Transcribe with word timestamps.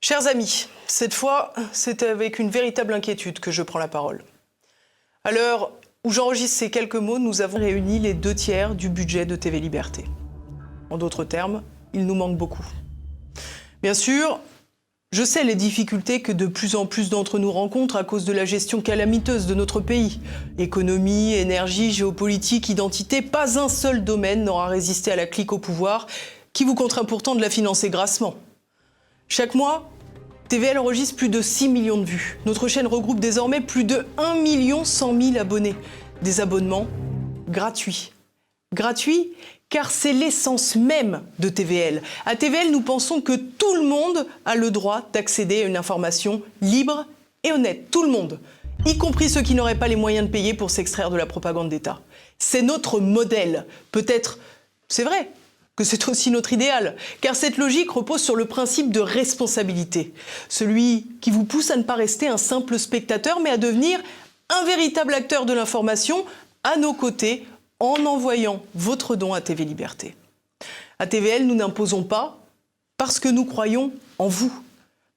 Chers 0.00 0.28
amis, 0.28 0.68
cette 0.86 1.12
fois, 1.12 1.52
c'est 1.72 2.04
avec 2.04 2.38
une 2.38 2.50
véritable 2.50 2.94
inquiétude 2.94 3.40
que 3.40 3.50
je 3.50 3.62
prends 3.64 3.80
la 3.80 3.88
parole. 3.88 4.22
À 5.24 5.32
l'heure 5.32 5.72
où 6.04 6.12
j'enregistre 6.12 6.56
ces 6.56 6.70
quelques 6.70 6.94
mots, 6.94 7.18
nous 7.18 7.42
avons 7.42 7.58
réuni 7.58 7.98
les 7.98 8.14
deux 8.14 8.34
tiers 8.34 8.76
du 8.76 8.90
budget 8.90 9.26
de 9.26 9.34
TV 9.34 9.58
Liberté. 9.58 10.04
En 10.90 10.98
d'autres 10.98 11.24
termes, 11.24 11.64
il 11.94 12.06
nous 12.06 12.14
manque 12.14 12.36
beaucoup. 12.36 12.64
Bien 13.82 13.92
sûr, 13.92 14.38
je 15.10 15.24
sais 15.24 15.42
les 15.42 15.56
difficultés 15.56 16.22
que 16.22 16.30
de 16.30 16.46
plus 16.46 16.76
en 16.76 16.86
plus 16.86 17.10
d'entre 17.10 17.40
nous 17.40 17.50
rencontrent 17.50 17.96
à 17.96 18.04
cause 18.04 18.24
de 18.24 18.32
la 18.32 18.44
gestion 18.44 18.80
calamiteuse 18.80 19.46
de 19.48 19.54
notre 19.54 19.80
pays. 19.80 20.20
Économie, 20.58 21.34
énergie, 21.34 21.90
géopolitique, 21.90 22.68
identité, 22.68 23.20
pas 23.20 23.58
un 23.58 23.68
seul 23.68 24.04
domaine 24.04 24.44
n'aura 24.44 24.68
résisté 24.68 25.10
à 25.10 25.16
la 25.16 25.26
clique 25.26 25.52
au 25.52 25.58
pouvoir 25.58 26.06
qui 26.52 26.62
vous 26.62 26.76
contraint 26.76 27.04
pourtant 27.04 27.34
de 27.34 27.40
la 27.40 27.50
financer 27.50 27.90
grassement. 27.90 28.36
Chaque 29.28 29.54
mois, 29.54 29.90
TVL 30.48 30.78
enregistre 30.78 31.16
plus 31.16 31.28
de 31.28 31.42
6 31.42 31.68
millions 31.68 31.98
de 31.98 32.06
vues. 32.06 32.38
Notre 32.46 32.66
chaîne 32.66 32.86
regroupe 32.86 33.20
désormais 33.20 33.60
plus 33.60 33.84
de 33.84 34.06
1 34.16 34.36
million 34.36 34.84
100 34.84 35.20
000 35.20 35.36
abonnés. 35.38 35.74
Des 36.22 36.40
abonnements 36.40 36.86
gratuits. 37.48 38.12
Gratuits 38.74 39.32
car 39.70 39.90
c'est 39.90 40.12
l'essence 40.12 40.76
même 40.76 41.22
de 41.38 41.48
TVL. 41.48 42.02
À 42.24 42.36
TVL, 42.36 42.70
nous 42.70 42.80
pensons 42.80 43.20
que 43.20 43.36
tout 43.36 43.74
le 43.74 43.82
monde 43.82 44.26
a 44.46 44.54
le 44.54 44.70
droit 44.70 45.08
d'accéder 45.12 45.62
à 45.62 45.66
une 45.66 45.76
information 45.76 46.42
libre 46.62 47.04
et 47.44 47.52
honnête. 47.52 47.90
Tout 47.90 48.02
le 48.02 48.08
monde, 48.08 48.40
y 48.86 48.96
compris 48.96 49.28
ceux 49.28 49.42
qui 49.42 49.54
n'auraient 49.54 49.78
pas 49.78 49.88
les 49.88 49.96
moyens 49.96 50.26
de 50.26 50.32
payer 50.32 50.54
pour 50.54 50.70
s'extraire 50.70 51.10
de 51.10 51.16
la 51.16 51.26
propagande 51.26 51.68
d'État. 51.68 52.00
C'est 52.38 52.62
notre 52.62 52.98
modèle. 53.00 53.66
Peut-être, 53.92 54.38
c'est 54.88 55.04
vrai, 55.04 55.30
que 55.78 55.84
c'est 55.84 56.08
aussi 56.08 56.32
notre 56.32 56.52
idéal, 56.52 56.96
car 57.20 57.36
cette 57.36 57.56
logique 57.56 57.92
repose 57.92 58.20
sur 58.20 58.34
le 58.34 58.46
principe 58.46 58.90
de 58.90 58.98
responsabilité, 58.98 60.12
celui 60.48 61.06
qui 61.20 61.30
vous 61.30 61.44
pousse 61.44 61.70
à 61.70 61.76
ne 61.76 61.84
pas 61.84 61.94
rester 61.94 62.26
un 62.26 62.36
simple 62.36 62.80
spectateur, 62.80 63.38
mais 63.38 63.50
à 63.50 63.58
devenir 63.58 64.00
un 64.50 64.64
véritable 64.64 65.14
acteur 65.14 65.46
de 65.46 65.52
l'information 65.52 66.24
à 66.64 66.78
nos 66.78 66.94
côtés 66.94 67.46
en 67.78 68.04
envoyant 68.06 68.60
votre 68.74 69.14
don 69.14 69.32
à 69.34 69.40
TV 69.40 69.64
Liberté. 69.64 70.16
À 70.98 71.06
TVL, 71.06 71.46
nous 71.46 71.54
n'imposons 71.54 72.02
pas 72.02 72.40
parce 72.96 73.20
que 73.20 73.28
nous 73.28 73.44
croyons 73.44 73.92
en 74.18 74.26
vous 74.26 74.52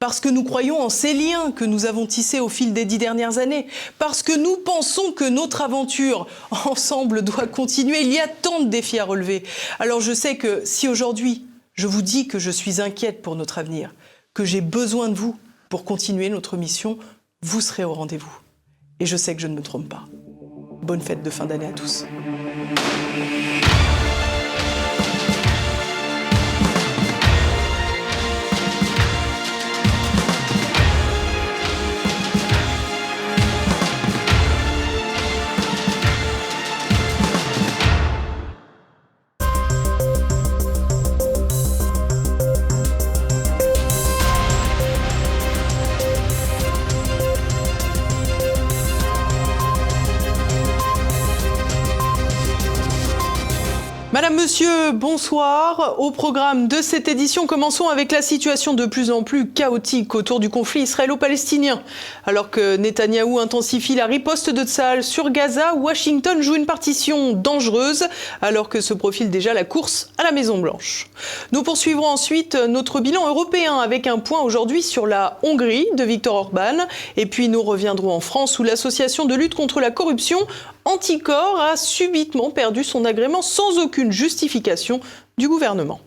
parce 0.02 0.20
que 0.20 0.30
nous 0.30 0.44
croyons 0.44 0.82
en 0.82 0.90
ces 0.90 1.14
liens 1.14 1.52
que 1.52 1.64
nous 1.64 1.86
avons 1.86 2.08
tissés 2.08 2.40
au 2.40 2.50
fil 2.50 2.74
des 2.74 2.86
dix 2.86 2.98
dernières 2.98 3.38
années, 3.38 3.68
parce 4.00 4.24
que 4.24 4.36
nous 4.36 4.58
pensons 4.58 5.12
que 5.12 5.30
notre 5.30 5.62
aventure 5.62 6.26
ensemble 6.66 7.22
doit 7.22 7.46
continuer. 7.46 8.02
Il 8.02 8.12
y 8.12 8.20
a 8.20 8.28
tant 8.28 8.62
de 8.62 8.68
défis 8.68 8.98
à 8.98 9.06
relever. 9.06 9.44
Alors 9.78 10.02
je 10.02 10.12
sais 10.12 10.38
que 10.38 10.64
si 10.66 10.88
aujourd'hui 10.88 11.46
je 11.76 11.86
vous 11.86 12.02
dis 12.02 12.28
que 12.28 12.40
je 12.40 12.50
suis 12.50 12.82
inquiète 12.82 13.22
pour 13.22 13.36
notre 13.36 13.60
avenir, 13.60 13.94
que 14.34 14.44
j'ai 14.44 14.62
besoin 14.62 15.08
de 15.08 15.14
vous 15.14 15.38
pour 15.70 15.86
continuer 15.86 16.30
notre 16.30 16.58
mission, 16.58 16.98
vous 17.44 17.62
serez 17.62 17.84
au 17.84 17.94
rendez-vous. 17.94 18.36
Et 19.00 19.06
je 19.06 19.16
sais 19.16 19.36
que 19.36 19.42
je 19.42 19.48
ne 19.48 19.56
me 19.56 19.62
trompe 19.62 19.88
pas. 19.88 20.06
Bonne 20.82 21.02
fête 21.02 21.22
de 21.22 21.30
fin 21.30 21.46
d'année 21.46 21.68
à 21.68 21.74
tous. 21.74 22.06
Bonsoir. 55.22 56.00
Au 56.00 56.10
programme 56.10 56.68
de 56.68 56.82
cette 56.82 57.08
édition, 57.08 57.46
commençons 57.46 57.90
avec 57.90 58.12
la 58.12 58.24
situation 58.24 58.74
de 58.74 58.88
plus 58.88 59.12
en 59.12 59.22
plus 59.22 59.52
chaotique 59.52 60.16
autour 60.16 60.40
du 60.40 60.50
conflit 60.50 60.82
israélo-palestinien. 60.82 61.84
Alors 62.26 62.50
que 62.50 62.76
Netanyahou 62.78 63.38
intensifie 63.38 63.94
la 63.94 64.08
riposte 64.08 64.50
de 64.50 64.64
Tsahal 64.64 65.04
sur 65.04 65.30
Gaza, 65.30 65.76
Washington 65.76 66.42
joue 66.42 66.56
une 66.56 66.66
partition 66.66 67.34
dangereuse 67.34 68.06
alors 68.42 68.68
que 68.68 68.82
se 68.82 68.96
profile 68.96 69.30
déjà 69.30 69.54
la 69.54 69.64
course 69.64 70.10
à 70.18 70.24
la 70.24 70.32
Maison-Blanche. 70.32 71.08
Nous 71.52 71.62
poursuivrons 71.62 72.08
ensuite 72.08 72.56
notre 72.56 73.00
bilan 73.00 73.28
européen 73.28 73.78
avec 73.78 74.08
un 74.08 74.18
point 74.18 74.42
aujourd'hui 74.42 74.82
sur 74.82 75.06
la 75.06 75.38
Hongrie 75.44 75.86
de 75.94 76.04
Viktor 76.04 76.34
Orban. 76.34 76.88
Et 77.16 77.28
puis 77.28 77.48
nous 77.48 77.62
reviendrons 77.62 78.12
en 78.12 78.22
France 78.22 78.58
où 78.58 78.64
l'association 78.64 79.26
de 79.26 79.36
lutte 79.36 79.54
contre 79.54 79.82
la 79.82 79.92
corruption 79.92 80.40
Anticor 80.86 81.60
a 81.60 81.78
subitement 81.78 82.50
perdu 82.50 82.84
son 82.84 83.06
agrément 83.06 83.42
sans 83.42 83.78
aucune 83.78 84.12
justification 84.12 85.00
du 85.38 85.48
gouvernement. 85.48 86.02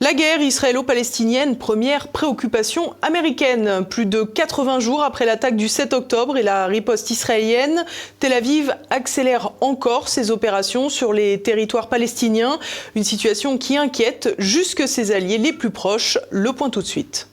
La 0.00 0.12
guerre 0.12 0.42
israélo-palestinienne, 0.42 1.56
première 1.56 2.08
préoccupation 2.08 2.94
américaine. 3.00 3.86
Plus 3.88 4.06
de 4.06 4.22
80 4.22 4.80
jours 4.80 5.02
après 5.02 5.24
l'attaque 5.24 5.56
du 5.56 5.68
7 5.68 5.92
octobre 5.92 6.36
et 6.36 6.42
la 6.42 6.66
riposte 6.66 7.10
israélienne, 7.10 7.84
Tel 8.18 8.32
Aviv 8.32 8.74
accélère 8.90 9.52
encore 9.60 10.08
ses 10.08 10.32
opérations 10.32 10.88
sur 10.88 11.12
les 11.12 11.40
territoires 11.40 11.88
palestiniens. 11.88 12.58
Une 12.96 13.04
situation 13.04 13.56
qui 13.56 13.76
inquiète 13.76 14.34
jusque 14.38 14.86
ses 14.88 15.12
alliés 15.12 15.38
les 15.38 15.52
plus 15.52 15.70
proches. 15.70 16.18
Le 16.30 16.52
point 16.52 16.70
tout 16.70 16.82
de 16.82 16.86
suite. 16.86 17.28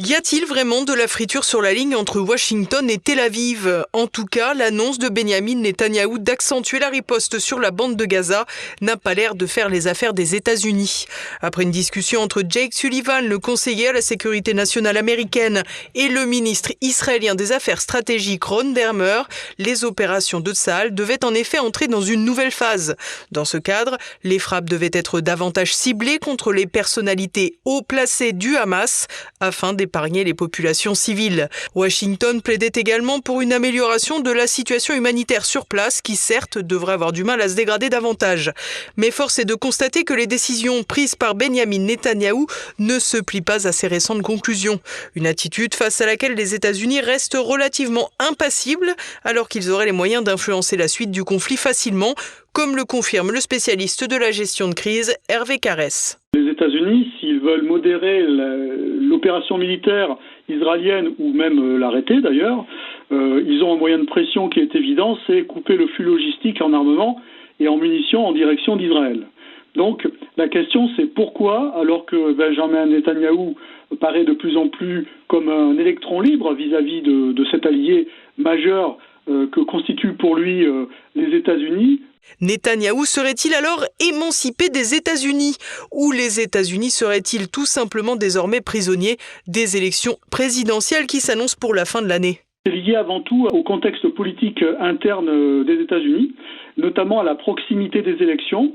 Y 0.00 0.14
a-t-il 0.14 0.46
vraiment 0.46 0.82
de 0.82 0.92
la 0.92 1.08
friture 1.08 1.44
sur 1.44 1.60
la 1.60 1.74
ligne 1.74 1.96
entre 1.96 2.20
Washington 2.20 2.88
et 2.88 2.98
Tel 2.98 3.18
Aviv? 3.18 3.84
En 3.92 4.06
tout 4.06 4.26
cas, 4.26 4.54
l'annonce 4.54 5.00
de 5.00 5.08
Benjamin 5.08 5.56
Netanyahou 5.56 6.20
d'accentuer 6.20 6.78
la 6.78 6.88
riposte 6.88 7.40
sur 7.40 7.58
la 7.58 7.72
bande 7.72 7.96
de 7.96 8.04
Gaza 8.04 8.46
n'a 8.80 8.96
pas 8.96 9.14
l'air 9.14 9.34
de 9.34 9.44
faire 9.44 9.68
les 9.68 9.88
affaires 9.88 10.14
des 10.14 10.36
États-Unis. 10.36 11.06
Après 11.40 11.64
une 11.64 11.72
discussion 11.72 12.20
entre 12.20 12.44
Jake 12.48 12.74
Sullivan, 12.74 13.26
le 13.26 13.40
conseiller 13.40 13.88
à 13.88 13.92
la 13.92 14.00
sécurité 14.00 14.54
nationale 14.54 14.96
américaine, 14.96 15.64
et 15.96 16.06
le 16.06 16.26
ministre 16.26 16.70
israélien 16.80 17.34
des 17.34 17.50
Affaires 17.50 17.80
stratégiques 17.80 18.44
Ron 18.44 18.70
Dermer, 18.70 19.22
les 19.58 19.82
opérations 19.82 20.38
de 20.38 20.52
Tsahal 20.52 20.94
devaient 20.94 21.24
en 21.24 21.34
effet 21.34 21.58
entrer 21.58 21.88
dans 21.88 22.02
une 22.02 22.24
nouvelle 22.24 22.52
phase. 22.52 22.94
Dans 23.32 23.44
ce 23.44 23.56
cadre, 23.56 23.98
les 24.22 24.38
frappes 24.38 24.70
devaient 24.70 24.90
être 24.92 25.20
davantage 25.20 25.74
ciblées 25.74 26.20
contre 26.20 26.52
les 26.52 26.68
personnalités 26.68 27.58
haut 27.64 27.82
placées 27.82 28.32
du 28.32 28.56
Hamas 28.56 29.08
afin 29.40 29.72
d'épargner 29.72 29.87
épargner 29.88 30.22
les 30.22 30.34
populations 30.34 30.94
civiles. 30.94 31.48
Washington 31.74 32.42
plaidait 32.42 32.72
également 32.74 33.20
pour 33.20 33.40
une 33.40 33.54
amélioration 33.54 34.20
de 34.20 34.30
la 34.30 34.46
situation 34.46 34.94
humanitaire 34.94 35.46
sur 35.46 35.64
place 35.64 36.02
qui 36.02 36.14
certes 36.14 36.58
devrait 36.58 36.92
avoir 36.92 37.12
du 37.12 37.24
mal 37.24 37.40
à 37.40 37.48
se 37.48 37.54
dégrader 37.54 37.88
davantage. 37.88 38.52
Mais 38.98 39.10
force 39.10 39.38
est 39.38 39.46
de 39.46 39.54
constater 39.54 40.04
que 40.04 40.12
les 40.12 40.26
décisions 40.26 40.82
prises 40.82 41.14
par 41.14 41.34
Benjamin 41.34 41.78
Netanyahou 41.78 42.46
ne 42.78 42.98
se 42.98 43.16
plient 43.16 43.40
pas 43.40 43.66
à 43.66 43.72
ces 43.72 43.86
récentes 43.86 44.20
conclusions. 44.20 44.78
Une 45.14 45.26
attitude 45.26 45.74
face 45.74 46.02
à 46.02 46.06
laquelle 46.06 46.34
les 46.34 46.54
États-Unis 46.54 47.00
restent 47.00 47.38
relativement 47.40 48.10
impassibles 48.18 48.94
alors 49.24 49.48
qu'ils 49.48 49.70
auraient 49.70 49.86
les 49.86 49.92
moyens 49.92 50.22
d'influencer 50.22 50.76
la 50.76 50.88
suite 50.88 51.10
du 51.10 51.24
conflit 51.24 51.56
facilement, 51.56 52.14
comme 52.58 52.74
le 52.74 52.84
confirme 52.84 53.30
le 53.30 53.38
spécialiste 53.38 54.10
de 54.10 54.16
la 54.18 54.32
gestion 54.32 54.66
de 54.68 54.74
crise 54.74 55.14
Hervé 55.28 55.58
Carès. 55.58 56.18
Les 56.34 56.50
États-Unis, 56.50 57.08
s'ils 57.20 57.38
veulent 57.38 57.62
modérer 57.62 58.26
l'opération 58.26 59.58
militaire 59.58 60.16
israélienne 60.48 61.14
ou 61.20 61.32
même 61.32 61.56
euh, 61.60 61.78
l'arrêter 61.78 62.20
d'ailleurs, 62.20 62.66
euh, 63.12 63.44
ils 63.46 63.62
ont 63.62 63.74
un 63.74 63.76
moyen 63.76 64.00
de 64.00 64.06
pression 64.06 64.48
qui 64.48 64.58
est 64.58 64.74
évident, 64.74 65.16
c'est 65.28 65.42
couper 65.42 65.76
le 65.76 65.86
flux 65.86 66.04
logistique 66.04 66.60
en 66.60 66.72
armement 66.72 67.20
et 67.60 67.68
en 67.68 67.76
munitions 67.76 68.26
en 68.26 68.32
direction 68.32 68.74
d'Israël. 68.74 69.28
Donc 69.76 70.08
la 70.36 70.48
question 70.48 70.90
c'est 70.96 71.14
pourquoi, 71.14 71.76
alors 71.80 72.06
que 72.06 72.32
Benjamin 72.32 72.86
Netanyahou 72.86 73.54
paraît 74.00 74.24
de 74.24 74.32
plus 74.32 74.56
en 74.56 74.66
plus 74.66 75.06
comme 75.28 75.48
un 75.48 75.78
électron 75.78 76.20
libre 76.22 76.54
vis-à-vis 76.54 77.02
de, 77.02 77.44
cet 77.52 77.66
allié 77.66 78.08
majeur 78.36 78.98
euh, 79.28 79.46
que 79.46 79.60
constituent 79.60 80.14
pour 80.14 80.34
lui 80.34 80.66
les 81.14 81.36
États-Unis, 81.36 82.00
Netanyahou 82.40 83.04
serait-il 83.04 83.54
alors 83.54 83.84
émancipé 84.00 84.68
des 84.68 84.94
États-Unis? 84.94 85.56
Ou 85.92 86.12
les 86.12 86.40
États-Unis 86.40 86.90
seraient-ils 86.90 87.48
tout 87.48 87.66
simplement 87.66 88.16
désormais 88.16 88.60
prisonniers 88.60 89.16
des 89.46 89.76
élections 89.76 90.16
présidentielles 90.30 91.06
qui 91.06 91.20
s'annoncent 91.20 91.56
pour 91.60 91.74
la 91.74 91.84
fin 91.84 92.02
de 92.02 92.08
l'année? 92.08 92.40
C'est 92.66 92.72
lié 92.72 92.96
avant 92.96 93.20
tout 93.20 93.48
au 93.50 93.62
contexte 93.62 94.08
politique 94.08 94.62
interne 94.80 95.64
des 95.64 95.80
États-Unis, 95.80 96.34
notamment 96.76 97.20
à 97.20 97.24
la 97.24 97.34
proximité 97.34 98.02
des 98.02 98.22
élections. 98.22 98.74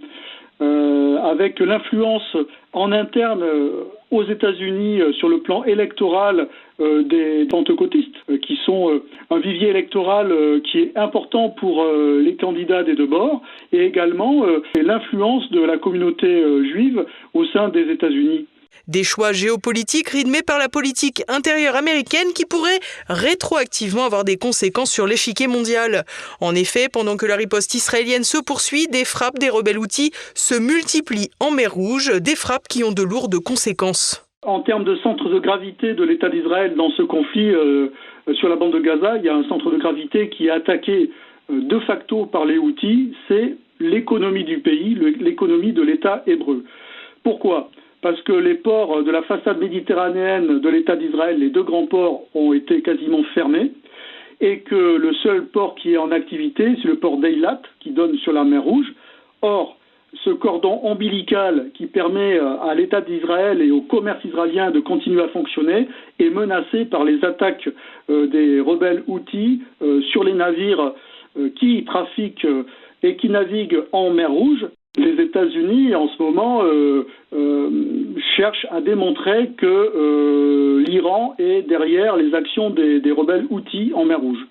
avec 1.24 1.60
l'influence 1.60 2.38
en 2.74 2.92
interne 2.92 3.44
aux 4.12 4.24
États-Unis 4.24 5.02
sur 5.20 5.30
le 5.30 5.40
plan 5.40 5.64
électoral 5.64 6.48
des 6.80 7.46
pentecôtistes, 7.50 8.16
qui 8.42 8.58
sont 8.66 9.02
un 9.30 9.40
vivier 9.40 9.70
électoral 9.70 10.62
qui 10.72 10.80
est 10.80 10.98
important 10.98 11.50
pour 11.50 11.86
les 11.86 12.36
candidats 12.36 12.84
des 12.84 12.96
deux 12.96 13.08
bords, 13.08 13.42
et 13.72 13.86
également 13.86 14.46
l'influence 14.76 15.50
de 15.52 15.62
la 15.62 15.78
communauté 15.78 16.28
juive 16.72 17.06
au 17.34 17.46
sein 17.48 17.70
des 17.70 17.92
États-Unis. 17.92 18.48
Des 18.88 19.04
choix 19.04 19.32
géopolitiques 19.32 20.10
rythmés 20.10 20.42
par 20.42 20.60
la 20.60 20.68
politique 20.68 21.24
intérieure 21.30 21.76
américaine 21.76 22.34
qui 22.36 22.44
pourraient 22.46 22.80
rétroactivement 23.08 24.06
avoir 24.06 24.26
des 24.26 24.36
conséquences 24.36 24.92
sur 24.92 25.08
l'échiquier 25.08 25.48
mondial. 25.48 26.04
En 26.42 26.54
effet, 26.54 26.90
pendant 26.92 27.16
que 27.16 27.26
la 27.26 27.36
riposte 27.36 27.76
israélienne 27.76 28.24
se 28.24 28.40
poursuit, 28.42 28.88
des 28.88 29.06
frappes 29.06 29.40
des 29.40 29.50
rebelles 29.50 29.78
outils 29.78 30.12
se 30.36 30.56
multiplient 30.56 31.30
en 31.40 31.52
mer 31.52 31.74
Rouge, 31.74 32.12
des 32.20 32.36
frappes 32.36 32.68
qui 32.68 32.84
ont 32.84 32.92
de 32.92 33.04
lourdes 33.04 33.40
conséquences. 33.40 34.26
En 34.46 34.60
termes 34.60 34.84
de 34.84 34.96
centre 34.98 35.30
de 35.30 35.40
gravité 35.40 35.94
de 35.94 36.04
l'État 36.04 36.28
d'Israël 36.28 36.76
dans 36.76 36.90
ce 36.92 37.02
conflit 37.02 37.50
euh, 37.50 37.88
sur 38.34 38.50
la 38.50 38.58
bande 38.58 38.74
de 38.74 38.80
Gaza, 38.80 39.18
il 39.18 39.24
y 39.24 39.30
a 39.30 39.36
un 39.36 39.44
centre 39.46 39.72
de 39.72 39.78
gravité 39.78 40.30
qui 40.30 40.48
est 40.48 40.50
attaqué 40.50 41.12
euh, 41.50 41.62
de 41.62 41.80
facto 41.80 42.26
par 42.26 42.46
les 42.46 42.58
outils, 42.58 43.14
c'est 43.28 43.56
l'économie 43.80 44.44
du 44.44 44.60
pays, 44.60 44.96
l'économie 45.20 45.72
de 45.72 45.82
l'État 45.82 46.24
hébreu. 46.28 46.64
Pourquoi? 47.24 47.70
Parce 48.02 48.22
que 48.24 48.34
les 48.34 48.56
ports 48.56 49.04
de 49.04 49.12
la 49.12 49.22
façade 49.22 49.60
méditerranéenne 49.60 50.60
de 50.60 50.70
l'État 50.70 50.98
d'Israël, 50.98 51.40
les 51.40 51.50
deux 51.50 51.64
grands 51.64 51.88
ports, 51.88 52.24
ont 52.34 52.52
été 52.52 52.82
quasiment 52.82 53.24
fermés, 53.34 53.72
et 54.42 54.60
que 54.60 54.98
le 54.98 55.14
seul 55.16 55.46
port 55.46 55.76
qui 55.76 55.94
est 55.94 55.98
en 55.98 56.12
activité, 56.12 56.76
c'est 56.82 56.88
le 56.88 56.98
port 56.98 57.18
d'Eilat, 57.18 57.62
qui 57.80 57.92
donne 57.92 58.18
sur 58.18 58.34
la 58.34 58.44
mer 58.44 58.62
Rouge. 58.62 58.94
Or, 59.42 59.78
ce 60.24 60.30
cordon 60.30 60.80
ombilical 60.84 61.72
qui 61.74 61.88
permet 61.88 62.38
euh, 62.38 62.60
à 62.62 62.76
l'État 62.76 63.02
d'Israël 63.02 63.62
et 63.62 63.72
au 63.72 63.82
commerce 63.82 64.24
israélien 64.24 64.72
de 64.72 64.80
continuer 64.80 65.22
à 65.22 65.28
fonctionner 65.30 65.88
est 66.20 66.30
menacé 66.30 66.86
par 66.86 67.04
les 67.04 67.24
attaques 67.26 67.70
euh, 68.10 68.28
des 68.28 68.60
rebelles 68.60 69.04
Houthis 69.08 69.62
euh, 69.82 70.02
sur 70.12 70.24
les 70.24 70.34
navires 70.34 70.94
qui 71.56 71.84
trafiquent 71.86 72.46
et 73.02 73.16
qui 73.16 73.28
naviguent 73.28 73.82
en 73.92 74.12
mer 74.12 74.32
Rouge. 74.32 74.68
Les 74.98 75.20
États-Unis, 75.20 75.96
en 75.96 76.08
ce 76.08 76.22
moment, 76.22 76.62
cherchent 78.36 78.68
à 78.70 78.82
démontrer 78.82 79.50
que 79.58 80.78
l'Iran 80.88 81.34
est 81.40 81.64
derrière 81.64 82.18
les 82.18 82.36
actions 82.36 82.70
des, 82.70 83.02
rebelles 83.12 83.48
Houthis 83.50 83.94
en 83.96 84.06
mer 84.06 84.22
Rouge. 84.22 84.46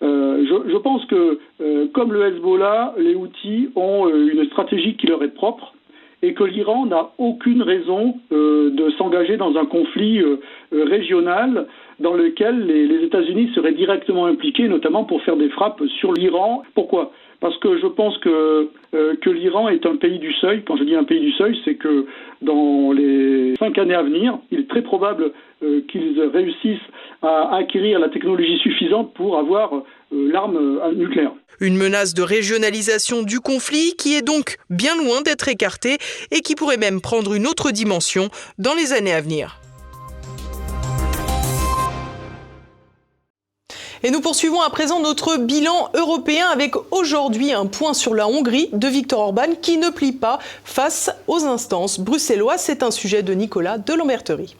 Je, 0.00 0.76
pense 0.78 1.04
que, 1.06 1.38
comme 1.92 2.12
le 2.12 2.26
Hezbollah, 2.26 2.94
les 2.98 3.14
Houthis 3.14 3.70
ont 3.76 4.08
une 4.08 4.44
stratégie 4.46 4.96
qui 4.96 5.06
leur 5.06 5.22
est 5.22 5.34
propre 5.34 5.72
et 6.22 6.34
que 6.34 6.44
l'Iran 6.44 6.86
n'a 6.86 7.10
aucune 7.18 7.62
raison 7.62 8.16
de 8.30 8.90
s'engager 8.98 9.36
dans 9.36 9.56
un 9.56 9.66
conflit 9.66 10.22
régional 10.72 11.66
dans 12.00 12.14
lequel 12.14 12.66
les, 12.66 12.86
les 12.86 13.04
États-Unis 13.04 13.50
seraient 13.54 13.74
directement 13.74 14.26
impliqués, 14.26 14.68
notamment 14.68 15.04
pour 15.04 15.22
faire 15.22 15.36
des 15.36 15.48
frappes 15.48 15.82
sur 16.00 16.12
l'Iran. 16.12 16.62
Pourquoi? 16.74 17.12
Parce 17.44 17.58
que 17.58 17.78
je 17.78 17.86
pense 17.86 18.16
que, 18.20 18.70
euh, 18.94 19.16
que 19.20 19.28
l'Iran 19.28 19.68
est 19.68 19.84
un 19.84 19.96
pays 19.96 20.18
du 20.18 20.32
seuil. 20.32 20.64
Quand 20.66 20.78
je 20.78 20.84
dis 20.84 20.94
un 20.94 21.04
pays 21.04 21.20
du 21.20 21.30
seuil, 21.32 21.54
c'est 21.62 21.74
que 21.74 22.06
dans 22.40 22.90
les 22.92 23.54
cinq 23.58 23.76
années 23.76 23.92
à 23.92 24.02
venir, 24.02 24.38
il 24.50 24.60
est 24.60 24.70
très 24.70 24.80
probable 24.80 25.30
euh, 25.62 25.82
qu'ils 25.92 26.18
réussissent 26.22 26.88
à 27.20 27.54
acquérir 27.56 27.98
la 27.98 28.08
technologie 28.08 28.56
suffisante 28.60 29.12
pour 29.12 29.36
avoir 29.36 29.74
euh, 29.74 29.82
l'arme 30.10 30.58
nucléaire. 30.94 31.32
Une 31.60 31.76
menace 31.76 32.14
de 32.14 32.22
régionalisation 32.22 33.22
du 33.22 33.40
conflit 33.40 33.92
qui 33.98 34.14
est 34.14 34.26
donc 34.26 34.56
bien 34.70 34.96
loin 34.96 35.20
d'être 35.20 35.46
écartée 35.46 35.98
et 36.30 36.40
qui 36.40 36.54
pourrait 36.54 36.78
même 36.78 37.02
prendre 37.02 37.34
une 37.34 37.46
autre 37.46 37.72
dimension 37.72 38.30
dans 38.56 38.72
les 38.72 38.94
années 38.94 39.12
à 39.12 39.20
venir. 39.20 39.60
Et 44.06 44.10
nous 44.10 44.20
poursuivons 44.20 44.60
à 44.60 44.68
présent 44.68 45.00
notre 45.00 45.38
bilan 45.38 45.88
européen 45.94 46.48
avec 46.52 46.74
aujourd'hui 46.90 47.54
un 47.54 47.64
point 47.64 47.94
sur 47.94 48.14
la 48.14 48.28
Hongrie 48.28 48.68
de 48.74 48.86
Viktor 48.86 49.18
Orban 49.18 49.54
qui 49.62 49.78
ne 49.78 49.88
plie 49.88 50.12
pas 50.12 50.38
face 50.62 51.10
aux 51.26 51.42
instances 51.44 51.98
bruxelloises. 51.98 52.60
C'est 52.60 52.82
un 52.82 52.90
sujet 52.90 53.22
de 53.22 53.32
Nicolas 53.32 53.78
de 53.78 53.94
Lamberterie. 53.94 54.56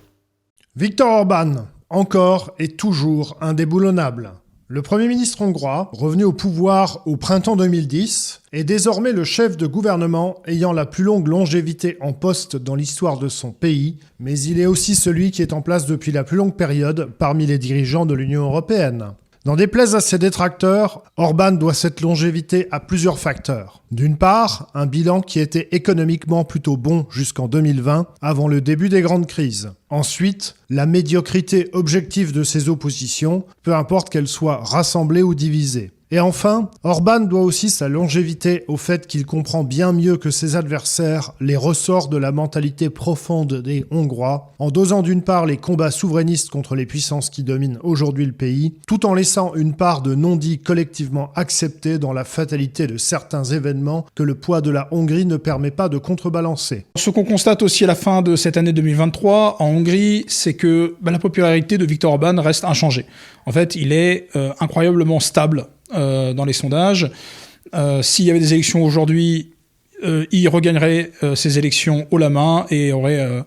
Viktor 0.77 1.11
Orban, 1.11 1.67
encore 1.91 2.55
et 2.59 2.69
toujours 2.69 3.37
indéboulonnable. 3.43 4.33
Le 4.69 4.81
Premier 4.81 5.09
ministre 5.09 5.43
hongrois, 5.43 5.91
revenu 5.93 6.25
au 6.25 6.33
pouvoir 6.33 7.03
au 7.05 7.19
printemps 7.19 7.55
2010, 7.55 8.41
est 8.55 8.65
désormais 8.65 9.13
le 9.13 9.25
chef 9.25 9.59
de 9.59 9.67
gouvernement 9.67 10.37
ayant 10.47 10.73
la 10.73 10.87
plus 10.87 11.05
longue 11.05 11.29
longévité 11.29 11.99
en 12.01 12.15
poste 12.15 12.57
dans 12.57 12.75
l'histoire 12.75 13.19
de 13.19 13.29
son 13.29 13.53
pays, 13.53 13.99
mais 14.19 14.41
il 14.41 14.59
est 14.59 14.65
aussi 14.65 14.95
celui 14.95 15.33
qui 15.33 15.43
est 15.43 15.53
en 15.53 15.61
place 15.61 15.85
depuis 15.85 16.13
la 16.13 16.25
plus 16.25 16.39
longue 16.39 16.57
période 16.57 17.11
parmi 17.19 17.45
les 17.45 17.59
dirigeants 17.59 18.07
de 18.07 18.15
l'Union 18.15 18.45
européenne. 18.45 19.13
N'en 19.47 19.57
déplaise 19.57 19.95
à 19.95 20.01
ses 20.01 20.17
détracteurs, 20.17 21.03
Orban 21.19 21.53
doit 21.53 21.75
cette 21.75 22.01
longévité 22.01 22.67
à 22.71 22.81
plusieurs 22.81 23.19
facteurs. 23.19 23.83
D'une 23.91 24.17
part, 24.17 24.71
un 24.73 24.87
bilan 24.87 25.21
qui 25.21 25.39
était 25.39 25.69
économiquement 25.73 26.47
plutôt 26.47 26.79
bon 26.79 27.05
jusqu'en 27.11 27.47
2020, 27.47 28.07
avant 28.23 28.49
le 28.49 28.63
début 28.63 28.89
des 28.89 29.03
grandes 29.03 29.27
crises. 29.27 29.73
Ensuite, 29.91 30.55
la 30.71 30.87
médiocrité 30.87 31.69
objective 31.75 32.33
de 32.33 32.43
ses 32.43 32.71
oppositions, 32.71 33.45
peu 33.63 33.75
importe 33.75 34.09
qu'elles 34.09 34.29
soient 34.29 34.65
rassemblées 34.65 35.23
ou 35.23 35.35
divisées. 35.35 35.93
Et 36.15 36.21
enfin, 36.21 36.71
Orban 36.85 37.19
doit 37.19 37.41
aussi 37.41 37.71
sa 37.71 37.89
longévité 37.89 38.63
au 38.69 38.77
fait 38.77 39.09
qu'il 39.09 39.27
comprend 39.27 39.65
bien 39.65 39.91
mieux 39.91 40.17
que 40.17 40.31
ses 40.31 40.55
adversaires 40.55 41.33
les 41.41 41.57
ressorts 41.57 42.07
de 42.07 42.17
la 42.17 42.31
mentalité 42.31 42.89
profonde 42.89 43.55
des 43.55 43.85
Hongrois, 43.91 44.53
en 44.61 44.71
dosant 44.71 45.03
d'une 45.03 45.23
part 45.23 45.45
les 45.45 45.57
combats 45.57 45.91
souverainistes 45.91 46.51
contre 46.51 46.77
les 46.77 46.87
puissances 46.87 47.31
qui 47.31 47.43
dominent 47.43 47.81
aujourd'hui 47.83 48.27
le 48.27 48.33
pays, 48.33 48.75
tout 48.87 49.07
en 49.07 49.15
laissant 49.15 49.57
une 49.57 49.75
part 49.75 50.03
de 50.03 50.15
non-dits 50.15 50.61
collectivement 50.61 51.33
acceptés 51.35 51.99
dans 51.99 52.13
la 52.13 52.23
fatalité 52.23 52.87
de 52.87 52.97
certains 52.97 53.43
événements 53.43 54.07
que 54.15 54.23
le 54.23 54.37
poids 54.37 54.61
de 54.61 54.71
la 54.71 54.87
Hongrie 54.93 55.27
ne 55.27 55.37
permet 55.37 55.73
pas 55.73 55.89
de 55.89 55.99
contrebalancer. 55.99 56.87
Ce 56.95 57.11
qu'on 57.11 57.25
constate 57.25 57.65
aussi 57.65 57.83
à 57.83 57.89
la 57.89 57.97
fin 57.97 58.23
de 58.23 58.37
cette 58.37 58.57
année 58.57 58.73
2023 58.73 59.57
en 59.59 59.65
Hongrie, 59.65 60.27
c'est 60.29 60.55
que 60.55 60.95
bah, 61.03 61.11
la 61.11 61.19
popularité 61.19 61.77
de 61.77 61.85
Viktor 61.85 62.13
Orban 62.13 62.41
reste 62.41 62.65
inchangée. 62.65 63.07
En 63.47 63.51
fait, 63.51 63.75
il 63.75 63.93
est 63.93 64.29
euh, 64.37 64.53
incroyablement 64.61 65.19
stable 65.19 65.67
dans 65.95 66.45
les 66.45 66.53
sondages. 66.53 67.11
Euh, 67.75 68.03
s'il 68.03 68.25
y 68.25 68.31
avait 68.31 68.41
des 68.41 68.53
élections 68.53 68.85
aujourd'hui, 68.85 69.51
euh, 70.05 70.27
il 70.31 70.49
regagnerait 70.49 71.11
ces 71.35 71.59
élections 71.59 72.07
haut 72.11 72.19
la 72.19 72.31
main 72.31 72.67
et 72.71 72.93
aurait 72.93 73.45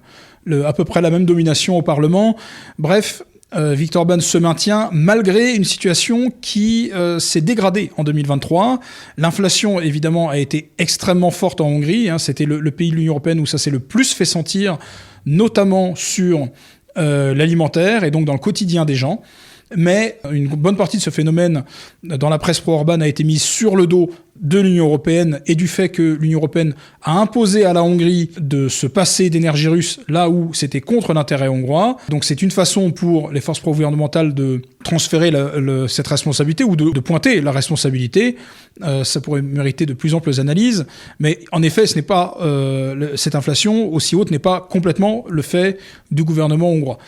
à 0.66 0.74
peu 0.74 0.86
près 0.86 1.02
la 1.02 1.10
même 1.10 1.26
domination 1.26 1.78
au 1.78 1.82
Parlement. 1.82 2.36
Bref, 2.80 3.22
Victor 3.56 4.02
Orban 4.02 4.20
se 4.20 4.38
maintient 4.38 4.90
malgré 4.92 5.56
une 5.56 5.64
situation 5.64 6.32
qui 6.42 6.92
s'est 7.20 7.42
dégradée 7.42 7.92
en 7.98 8.04
2023. 8.04 8.80
L'inflation, 9.18 9.80
évidemment, 9.80 10.30
a 10.30 10.38
été 10.38 10.72
extrêmement 10.78 11.32
forte 11.32 11.62
en 11.62 11.68
Hongrie. 11.68 12.10
Hein. 12.10 12.18
C'était 12.18 12.46
le, 12.46 12.72
pays 12.72 12.92
de 12.92 12.96
l'Union 12.96 13.14
européenne 13.14 13.40
où 13.40 13.46
ça 13.46 13.58
s'est 13.58 13.70
le 13.70 13.80
plus 13.80 14.14
fait 14.14 14.26
sentir, 14.26 14.78
notamment 15.26 15.96
sur 15.96 16.48
l'alimentaire 16.96 18.04
et 18.04 18.12
donc 18.12 18.26
dans 18.26 18.34
le 18.34 18.40
quotidien 18.40 18.84
des 18.86 18.96
gens. 18.96 19.22
Mais 19.76 20.20
une 20.32 20.48
bonne 20.48 20.78
partie 20.78 20.98
de 20.98 21.02
ce 21.02 21.10
phénomène 21.10 21.64
dans 22.04 22.30
la 22.30 22.38
presse 22.38 22.60
pro-Orban 22.60 23.02
a 23.02 23.08
été 23.08 23.24
mise 23.24 23.42
sur 23.42 23.76
le 23.76 23.86
dos 23.86 24.10
de 24.40 24.60
l'Union 24.60 24.86
européenne 24.86 25.42
et 25.48 25.56
du 25.56 25.68
fait 25.68 25.90
que 25.90 26.18
l'Union 26.20 26.40
européenne 26.40 26.74
a 27.02 27.20
imposé 27.20 27.66
à 27.66 27.74
la 27.74 27.84
Hongrie 27.84 28.30
de 28.40 28.70
se 28.70 28.88
passer 28.88 29.30
d'énergie 29.30 29.68
russe 29.68 30.00
là 30.08 30.30
où 30.30 30.54
c'était 30.54 30.82
contre 30.82 31.14
l'intérêt 31.14 31.48
hongrois. 31.48 31.98
Donc 32.10 32.24
c'est 32.24 32.42
une 32.42 32.52
façon 32.52 32.92
pour 32.92 33.32
les 33.32 33.42
forces 33.42 33.60
pro-gouvernementales 33.60 34.34
de 34.34 34.62
transférer 34.84 35.32
cette 35.88 36.08
responsabilité 36.08 36.64
ou 36.64 36.76
de, 36.76 37.00
pointer 37.00 37.42
la 37.42 37.52
responsabilité. 37.52 38.38
Euh, 38.84 39.04
ça 39.04 39.22
pourrait 39.22 39.42
mériter 39.42 39.86
de 39.86 39.94
plus 39.94 40.14
amples 40.14 40.40
analyses, 40.40 40.86
mais 41.20 41.40
en 41.52 41.64
effet, 41.64 41.88
ce 41.88 41.96
n'est 41.96 42.04
pas 42.04 42.38
euh, 42.42 43.16
cette 43.16 43.36
inflation 43.36 43.92
aussi 43.92 44.16
haute 44.16 44.32
n'est 44.32 44.40
pas 44.40 44.66
complètement 44.70 45.26
le 45.30 45.42
fait 45.42 45.80
du 46.12 46.24
gouvernement 46.24 46.70
hongrois. 46.70 47.00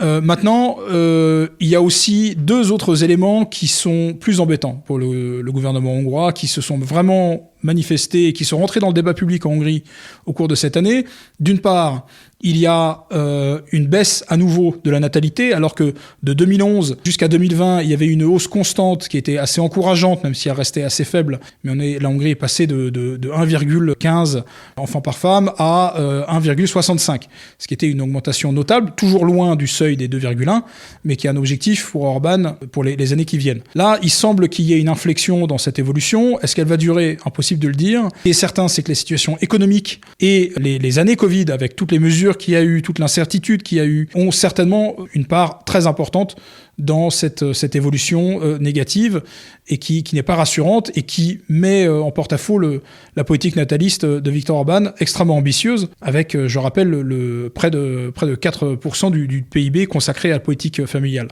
Euh, 0.00 0.20
maintenant, 0.20 0.76
euh, 0.88 1.48
il 1.58 1.66
y 1.68 1.74
a 1.74 1.82
aussi 1.82 2.36
deux 2.36 2.70
autres 2.70 3.02
éléments 3.02 3.44
qui 3.44 3.66
sont 3.66 4.14
plus 4.18 4.40
embêtants 4.40 4.82
pour 4.86 4.98
le, 4.98 5.42
le, 5.42 5.52
gouvernement 5.52 5.92
hongrois, 5.92 6.32
qui 6.32 6.46
se 6.46 6.60
sont 6.60 6.78
vraiment 6.78 7.50
manifestés 7.62 8.28
et 8.28 8.32
qui 8.32 8.44
sont 8.44 8.58
rentrés 8.58 8.80
dans 8.80 8.88
le 8.88 8.94
débat 8.94 9.14
public 9.14 9.46
en 9.46 9.50
Hongrie 9.50 9.84
au 10.26 10.32
cours 10.32 10.48
de 10.48 10.54
cette 10.54 10.76
année. 10.76 11.04
D'une 11.40 11.58
part, 11.58 12.06
il 12.40 12.56
y 12.56 12.66
a 12.66 13.04
euh, 13.12 13.60
une 13.72 13.86
baisse 13.86 14.24
à 14.28 14.36
nouveau 14.36 14.76
de 14.84 14.90
la 14.90 15.00
natalité, 15.00 15.52
alors 15.52 15.74
que 15.74 15.94
de 16.22 16.32
2011 16.32 16.98
jusqu'à 17.04 17.26
2020, 17.26 17.82
il 17.82 17.90
y 17.90 17.94
avait 17.94 18.06
une 18.06 18.22
hausse 18.22 18.46
constante 18.46 19.08
qui 19.08 19.18
était 19.18 19.38
assez 19.38 19.60
encourageante, 19.60 20.22
même 20.22 20.34
si 20.34 20.48
elle 20.48 20.54
restait 20.54 20.84
assez 20.84 21.04
faible. 21.04 21.40
Mais 21.64 21.72
on 21.74 21.80
est, 21.80 21.98
la 21.98 22.08
Hongrie 22.08 22.30
est 22.30 22.36
passée 22.36 22.68
de, 22.68 22.90
de, 22.90 23.16
de 23.16 23.28
1,15 23.28 24.44
enfants 24.76 25.00
par 25.00 25.16
femme 25.16 25.50
à 25.58 25.94
1,65, 25.98 27.14
euh, 27.14 27.18
ce 27.58 27.66
qui 27.66 27.74
était 27.74 27.88
une 27.88 28.00
augmentation 28.00 28.52
notable, 28.52 28.92
toujours 28.96 29.24
loin 29.24 29.56
du 29.56 29.66
seuil 29.66 29.96
des 29.96 30.08
2,1, 30.08 30.62
mais 31.04 31.16
qui 31.16 31.26
est 31.26 31.30
un 31.30 31.36
objectif 31.36 31.90
pour 31.90 32.04
Orban 32.04 32.56
pour 32.70 32.84
les, 32.84 32.94
les 32.94 33.12
années 33.12 33.24
qui 33.24 33.38
viennent. 33.38 33.62
Là, 33.74 33.98
il 34.02 34.10
semble 34.10 34.48
qu'il 34.48 34.64
y 34.66 34.74
ait 34.74 34.78
une 34.78 34.88
inflexion 34.88 35.48
dans 35.48 35.58
cette 35.58 35.80
évolution. 35.80 36.38
Est-ce 36.40 36.54
qu'elle 36.54 36.68
va 36.68 36.76
durer? 36.76 37.18
Impossible 37.24 37.47
de 37.56 37.68
le 37.68 37.74
dire. 37.74 38.08
Et 38.24 38.32
certain, 38.32 38.68
c'est 38.68 38.82
que 38.82 38.88
les 38.88 38.94
situations 38.94 39.38
économiques 39.40 40.00
et 40.20 40.52
les, 40.56 40.98
années 40.98 41.16
Covid, 41.16 41.46
avec 41.50 41.76
toutes 41.76 41.92
les 41.92 41.98
mesures 41.98 42.36
qu'il 42.36 42.54
y 42.54 42.56
a 42.56 42.62
eu, 42.62 42.82
toute 42.82 42.98
l'incertitude 42.98 43.62
qu'il 43.62 43.78
y 43.78 43.80
a 43.80 43.86
eu, 43.86 44.08
ont 44.14 44.30
certainement 44.30 44.96
une 45.14 45.26
part 45.26 45.64
très 45.64 45.86
importante 45.86 46.36
dans 46.78 47.10
cette, 47.10 47.52
cette 47.52 47.74
évolution 47.74 48.40
euh, 48.40 48.58
négative 48.58 49.22
et 49.66 49.78
qui, 49.78 50.04
qui 50.04 50.14
n'est 50.14 50.22
pas 50.22 50.36
rassurante 50.36 50.92
et 50.94 51.02
qui 51.02 51.40
met 51.48 51.86
euh, 51.86 52.00
en 52.00 52.12
porte-à-faux 52.12 52.60
la 52.60 53.24
politique 53.24 53.56
nataliste 53.56 54.04
de 54.06 54.30
Viktor 54.30 54.56
Orban 54.56 54.92
extrêmement 55.00 55.36
ambitieuse 55.36 55.88
avec, 56.00 56.36
euh, 56.36 56.46
je 56.46 56.58
rappelle, 56.58 56.88
le, 56.88 57.50
près, 57.52 57.70
de, 57.70 58.12
près 58.14 58.26
de 58.26 58.36
4% 58.36 59.10
du, 59.10 59.26
du 59.26 59.42
PIB 59.42 59.86
consacré 59.86 60.30
à 60.30 60.34
la 60.34 60.40
politique 60.40 60.86
familiale. 60.86 61.28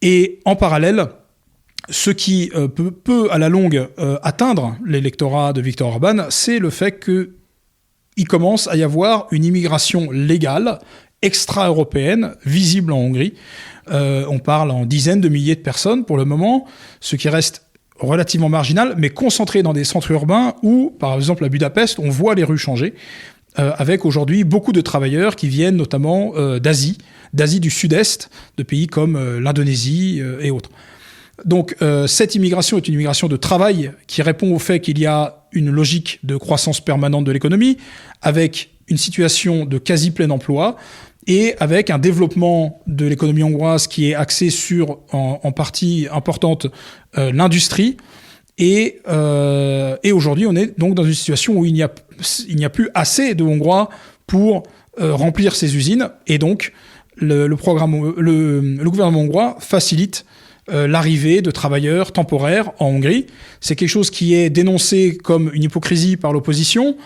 Et 0.00 0.40
en 0.44 0.56
parallèle, 0.56 1.06
ce 1.88 2.10
qui 2.10 2.50
peut, 2.76 2.90
peut, 2.90 3.28
à 3.32 3.38
la 3.38 3.48
longue 3.48 3.88
atteindre 4.22 4.76
l'électorat 4.86 5.52
de 5.52 5.60
Viktor 5.60 5.88
Orban, 5.88 6.26
c'est 6.30 6.58
le 6.58 6.70
fait 6.70 7.04
qu'il 7.04 8.28
commence 8.28 8.68
à 8.68 8.76
y 8.76 8.82
avoir 8.82 9.26
une 9.32 9.44
immigration 9.44 10.10
légale 10.10 10.78
extra-européenne 11.22 12.34
visible 12.44 12.92
en 12.92 12.98
Hongrie. 12.98 13.34
Euh, 13.90 14.24
on 14.28 14.38
parle 14.38 14.70
en 14.70 14.84
dizaines 14.84 15.20
de 15.20 15.28
milliers 15.28 15.56
de 15.56 15.60
personnes 15.60 16.04
pour 16.04 16.16
le 16.16 16.24
moment, 16.24 16.66
ce 17.00 17.16
qui 17.16 17.28
reste 17.28 17.66
relativement 17.98 18.48
marginal, 18.48 18.94
mais 18.98 19.10
concentré 19.10 19.62
dans 19.62 19.72
des 19.72 19.84
centres 19.84 20.10
urbains 20.10 20.54
où, 20.62 20.94
par 20.98 21.14
exemple 21.14 21.44
à 21.44 21.48
Budapest, 21.48 21.98
on 21.98 22.10
voit 22.10 22.34
les 22.34 22.44
rues 22.44 22.58
changer, 22.58 22.94
euh, 23.58 23.72
avec 23.76 24.04
aujourd'hui 24.04 24.44
beaucoup 24.44 24.72
de 24.72 24.80
travailleurs 24.80 25.36
qui 25.36 25.48
viennent 25.48 25.76
notamment 25.76 26.32
euh, 26.36 26.58
d'Asie, 26.58 26.98
d'Asie 27.32 27.60
du 27.60 27.70
Sud-Est, 27.70 28.30
de 28.56 28.62
pays 28.62 28.86
comme 28.86 29.16
euh, 29.16 29.40
l'Indonésie 29.40 30.20
euh, 30.20 30.40
et 30.40 30.50
autres. 30.50 30.70
Donc 31.44 31.76
euh, 31.82 32.06
cette 32.06 32.34
immigration 32.34 32.76
est 32.76 32.88
une 32.88 32.94
immigration 32.94 33.28
de 33.28 33.36
travail 33.36 33.92
qui 34.06 34.22
répond 34.22 34.54
au 34.54 34.58
fait 34.58 34.80
qu'il 34.80 34.98
y 34.98 35.06
a 35.06 35.44
une 35.52 35.70
logique 35.70 36.20
de 36.22 36.36
croissance 36.36 36.80
permanente 36.80 37.24
de 37.24 37.32
l'économie, 37.32 37.78
avec 38.22 38.70
une 38.88 38.96
situation 38.96 39.64
de 39.64 39.78
quasi 39.78 40.10
plein 40.10 40.30
emploi, 40.30 40.76
et 41.26 41.54
avec 41.60 41.90
un 41.90 41.98
développement 41.98 42.80
de 42.86 43.06
l'économie 43.06 43.44
hongroise 43.44 43.86
qui 43.86 44.10
est 44.10 44.14
axé 44.14 44.50
sur, 44.50 44.98
en, 45.12 45.52
partie 45.52 46.08
importante, 46.10 46.66
euh, 47.16 47.30
l'industrie. 47.32 47.96
Et, 48.58 49.00
euh, 49.08 49.96
et 50.02 50.10
aujourd'hui, 50.10 50.46
on 50.46 50.56
est 50.56 50.78
donc 50.78 50.94
dans 50.94 51.04
une 51.04 51.14
situation 51.14 51.54
où 51.54 51.64
il 51.64 51.74
n'y 51.74 51.82
a, 51.82 52.70
plus 52.70 52.90
assez 52.94 53.34
de 53.34 53.44
Hongrois 53.44 53.88
pour 54.26 54.64
remplir 54.98 55.54
ces 55.54 55.76
usines. 55.76 56.10
Et 56.26 56.38
donc, 56.38 56.72
le, 57.16 57.48
programme, 57.54 58.14
le 58.16 58.90
gouvernement 58.90 59.20
hongrois 59.20 59.56
facilite 59.60 60.24
euh, 60.70 60.86
l'arrivée 60.86 61.42
de 61.42 61.50
travailleurs 61.50 62.12
temporaires 62.12 62.70
en 62.78 62.86
Hongrie. 62.86 63.26
C'est 63.60 63.74
quelque 63.74 63.88
chose 63.88 64.10
qui 64.10 64.34
est 64.34 64.48
dénoncé 64.48 65.16
comme 65.16 65.50
une 65.52 65.64
hypocrisie 65.64 66.16
par 66.16 66.32
l'opposition, 66.32 66.96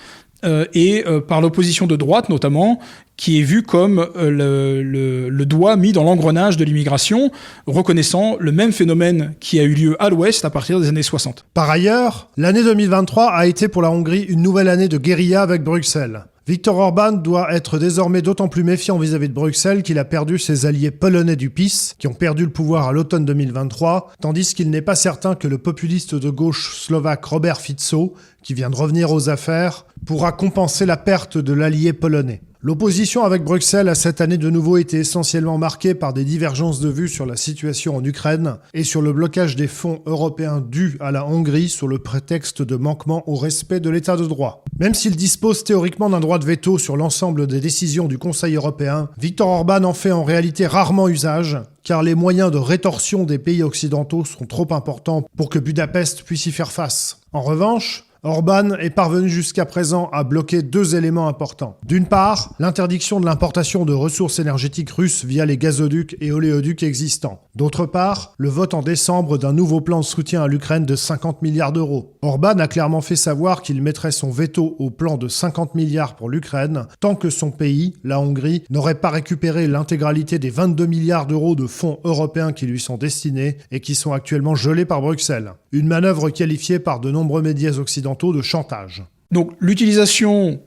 euh, 0.45 0.67
et 0.75 1.05
euh, 1.07 1.21
par 1.23 1.41
l'opposition 1.41 1.87
de 1.87 1.97
droite 1.97 2.29
notamment, 2.29 2.79
qui 3.17 3.41
est 3.41 3.43
vue 3.43 3.63
comme 3.63 4.07
le, 4.15 5.45
doigt 5.45 5.77
mis 5.77 5.93
dans 5.93 6.05
l'engrenage 6.05 6.59
de 6.59 6.65
l'immigration, 6.65 7.33
reconnaissant 7.67 8.37
le 8.39 8.53
même 8.53 8.73
phénomène 8.73 9.33
qui 9.41 9.59
a 9.59 9.63
eu 9.63 9.73
lieu 9.73 9.97
à 10.03 10.11
l'Ouest 10.11 10.45
à 10.45 10.51
partir 10.51 10.79
des 10.79 10.89
années 10.89 11.03
60. 11.03 11.47
Par 11.55 11.71
ailleurs, 11.71 12.29
l'année 12.37 12.63
2023 12.63 13.31
a 13.31 13.47
été 13.47 13.69
pour 13.69 13.81
la 13.81 13.91
Hongrie 13.91 14.25
une 14.29 14.43
nouvelle 14.43 14.69
année 14.69 14.89
de 14.89 14.99
guérilla 14.99 15.41
avec 15.41 15.63
Bruxelles. 15.63 16.27
Viktor 16.49 16.77
Orban 16.77 17.11
doit 17.11 17.53
être 17.53 17.77
désormais 17.77 18.23
d'autant 18.23 18.47
plus 18.47 18.63
méfiant 18.63 18.99
vis-à-vis 18.99 19.25
-vis 19.27 19.31
de 19.31 19.35
Bruxelles 19.35 19.83
qu'il 19.83 19.99
a 19.99 20.05
perdu 20.05 20.39
ses 20.39 20.65
alliés 20.65 20.93
polonais 20.93 21.35
du 21.35 21.51
PIS, 21.51 21.95
qui 21.99 22.07
ont 22.07 22.15
perdu 22.15 22.45
le 22.45 22.51
pouvoir 22.51 22.87
à 22.87 22.93
l'automne 22.93 23.25
2023, 23.25 24.13
tandis 24.21 24.55
qu'il 24.55 24.71
n'est 24.71 24.81
pas 24.81 24.95
certain 24.95 25.35
que 25.35 25.49
le 25.49 25.59
populiste 25.59 26.15
de 26.15 26.31
gauche 26.31 26.77
slovaque 26.77 27.25
Robert 27.25 27.61
Fico, 27.61 28.15
qui 28.45 28.55
vient 28.55 28.71
de 28.71 28.77
revenir 28.77 29.11
aux 29.11 29.29
affaires, 29.29 29.87
pourra 30.07 30.31
compenser 30.31 30.87
la 30.87 30.97
perte 30.97 31.37
de 31.37 31.53
l'allié 31.53 31.93
polonais. 31.93 32.43
L'opposition 32.67 33.23
avec 33.23 33.45
Bruxelles 33.45 33.89
a 33.89 33.95
cette 33.95 34.21
année 34.21 34.39
de 34.39 34.51
nouveau 34.51 34.77
été 34.77 34.97
essentiellement 34.97 35.57
marquée 35.57 35.95
par 35.95 36.13
des 36.13 36.25
divergences 36.25 36.81
de 36.81 36.89
vues 36.89 37.09
sur 37.09 37.25
la 37.25 37.37
situation 37.37 37.95
en 37.95 38.03
Ukraine 38.03 38.57
et 38.75 38.83
sur 38.83 39.03
le 39.03 39.13
blocage 39.13 39.55
des 39.55 39.69
fonds 39.69 40.03
européens 40.05 40.61
dus 40.69 40.97
à 40.99 41.13
la 41.13 41.25
Hongrie 41.25 41.69
sous 41.69 41.87
le 41.87 42.01
prétexte 42.01 42.63
de 42.63 42.75
manquement 42.75 43.23
au 43.31 43.37
respect 43.37 43.79
de 43.79 43.89
l'état 43.89 44.17
de 44.17 44.27
droit. 44.27 44.65
Même 44.81 44.95
s'il 44.95 45.15
dispose 45.15 45.63
théoriquement 45.63 46.11
d'un 46.11 46.19
droit 46.19 46.41
de 46.41 46.45
veto 46.45 46.77
sur 46.77 46.97
l'ensemble 46.97 47.47
des 47.47 47.61
décisions 47.61 48.09
du 48.09 48.19
Conseil 48.19 48.57
européen, 48.57 49.11
Viktor 49.17 49.47
Orban 49.47 49.85
en 49.85 49.95
fait 49.95 50.11
en 50.11 50.25
réalité 50.25 50.67
rarement 50.67 51.07
usage, 51.07 51.59
car 51.85 52.03
les 52.03 52.17
moyens 52.17 52.51
de 52.51 52.59
rétorsion 52.59 53.23
des 53.23 53.39
pays 53.39 53.63
occidentaux 53.63 54.25
sont 54.25 54.45
trop 54.45 54.67
importants 54.73 55.23
pour 55.37 55.51
que 55.51 55.61
Budapest 55.61 56.25
puisse 56.25 56.47
y 56.47 56.51
faire 56.51 56.73
face. 56.73 57.21
En 57.33 57.43
revanche, 57.43 58.07
Orban 58.27 58.71
est 58.81 58.91
parvenu 58.91 59.29
jusqu'à 59.29 59.65
présent 59.65 60.11
à 60.13 60.25
bloquer 60.25 60.63
deux 60.63 60.97
éléments 60.97 61.29
importants. 61.29 61.77
D'une 61.87 62.07
part, 62.07 62.57
l'interdiction 62.59 63.21
de 63.21 63.25
l'importation 63.25 63.85
de 63.85 63.93
ressources 63.93 64.41
énergétiques 64.41 64.91
russes 64.91 65.25
via 65.25 65.47
les 65.47 65.57
gazoducs 65.57 66.17
et 66.21 66.33
oléoducs 66.33 66.83
existants. 66.83 67.41
D'autre 67.55 67.87
part, 67.87 68.35
le 68.37 68.49
vote 68.49 68.75
en 68.75 68.83
décembre 68.83 69.39
d'un 69.39 69.53
nouveau 69.53 69.81
plan 69.81 70.01
de 70.01 70.05
soutien 70.05 70.43
à 70.43 70.49
l'Ukraine 70.49 70.85
de 70.85 70.97
50 70.97 71.41
milliards 71.43 71.71
d'euros. 71.71 72.19
Orban 72.21 72.59
a 72.59 72.67
clairement 72.67 73.01
fait 73.01 73.15
savoir 73.15 73.63
qu'il 73.63 73.81
mettrait 73.81 74.11
son 74.11 74.33
veto 74.33 74.75
au 74.81 74.91
plan 74.91 75.19
de 75.19 75.29
50 75.29 75.77
milliards 75.77 76.17
pour 76.17 76.29
l'Ukraine 76.29 76.87
tant 76.99 77.15
que 77.15 77.31
son 77.31 77.53
pays, 77.53 77.95
la 78.03 78.19
Hongrie, 78.19 78.65
n'aurait 78.71 78.97
pas 78.97 79.11
récupéré 79.11 79.69
l'intégralité 79.69 80.41
des 80.41 80.51
22 80.51 80.87
milliards 80.87 81.27
d'euros 81.29 81.55
de 81.55 81.69
fonds 81.69 82.01
européens 82.03 82.53
qui 82.53 82.67
lui 82.67 82.81
sont 82.81 82.97
destinés 82.97 83.59
et 83.71 83.79
qui 83.79 83.95
sont 83.95 84.13
actuellement 84.13 84.57
gelés 84.57 84.85
par 84.85 85.01
Bruxelles. 85.01 85.53
Une 85.71 85.87
manœuvre 85.87 86.31
qualifiée 86.31 86.81
par 86.81 86.99
de 86.99 87.13
nombreux 87.13 87.43
médias 87.43 87.79
occidentaux 87.79 88.16
de 88.33 88.43
chantage. 88.43 89.05
Donc 89.31 89.53
l'utilisation 89.61 90.61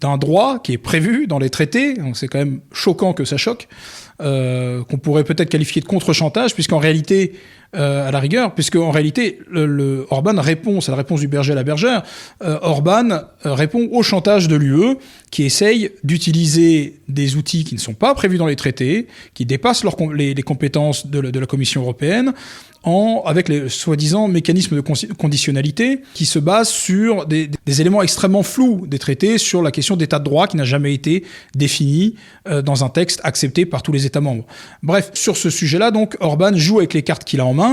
d'un 0.00 0.18
droit 0.18 0.58
qui 0.58 0.72
est 0.72 0.78
prévu 0.78 1.26
dans 1.26 1.38
les 1.38 1.50
traités, 1.50 1.94
c'est 2.14 2.28
quand 2.28 2.38
même 2.38 2.60
choquant 2.72 3.12
que 3.12 3.24
ça 3.24 3.36
choque, 3.36 3.68
euh, 4.20 4.84
qu'on 4.84 4.98
pourrait 4.98 5.24
peut-être 5.24 5.48
qualifier 5.48 5.80
de 5.80 5.86
contre-chantage, 5.86 6.54
puisqu'en 6.54 6.78
réalité, 6.78 7.32
euh, 7.76 8.08
à 8.08 8.10
la 8.10 8.20
rigueur, 8.20 8.54
puisque 8.54 8.76
en 8.76 8.90
réalité, 8.90 9.38
le, 9.50 9.66
le, 9.66 10.06
Orban 10.10 10.40
répond, 10.40 10.80
c'est 10.80 10.90
la 10.90 10.96
réponse 10.96 11.20
du 11.20 11.28
berger 11.28 11.52
à 11.52 11.54
la 11.54 11.62
bergère, 11.62 12.02
euh, 12.42 12.58
Orban 12.62 13.10
euh, 13.10 13.20
répond 13.44 13.88
au 13.92 14.02
chantage 14.02 14.48
de 14.48 14.56
l'UE, 14.56 14.96
qui 15.30 15.44
essaye 15.44 15.90
d'utiliser 16.02 17.00
des 17.08 17.36
outils 17.36 17.64
qui 17.64 17.74
ne 17.74 17.80
sont 17.80 17.94
pas 17.94 18.14
prévus 18.14 18.38
dans 18.38 18.46
les 18.46 18.56
traités, 18.56 19.08
qui 19.34 19.44
dépassent 19.44 19.84
les, 20.14 20.34
compétences 20.42 21.06
de, 21.06 21.20
de 21.20 21.38
la 21.38 21.46
Commission 21.46 21.82
européenne, 21.82 22.32
en, 22.86 23.24
avec 23.26 23.48
les 23.48 23.68
soi-disant 23.68 24.28
mécanismes 24.28 24.76
de 24.76 25.12
conditionnalité 25.14 26.02
qui 26.14 26.24
se 26.24 26.38
basent 26.38 26.68
sur 26.68 27.26
des, 27.26 27.50
des, 27.66 27.80
éléments 27.80 28.00
extrêmement 28.00 28.44
flous 28.44 28.86
des 28.86 29.00
traités 29.00 29.38
sur 29.38 29.60
la 29.60 29.72
question 29.72 29.96
d'état 29.96 30.20
de 30.20 30.24
droit 30.24 30.46
qui 30.46 30.56
n'a 30.56 30.64
jamais 30.64 30.94
été 30.94 31.24
défini 31.54 32.14
euh, 32.48 32.62
dans 32.62 32.84
un 32.84 32.88
texte 32.88 33.20
accepté 33.24 33.66
par 33.66 33.82
tous 33.82 33.90
les 33.90 34.06
États 34.06 34.20
membres. 34.20 34.44
Bref, 34.84 35.10
sur 35.14 35.36
ce 35.36 35.50
sujet-là, 35.50 35.90
donc, 35.90 36.16
Orban 36.20 36.54
joue 36.54 36.78
avec 36.78 36.94
les 36.94 37.02
cartes 37.02 37.24
qu'il 37.24 37.40
a 37.40 37.44
en 37.44 37.54
main 37.54 37.65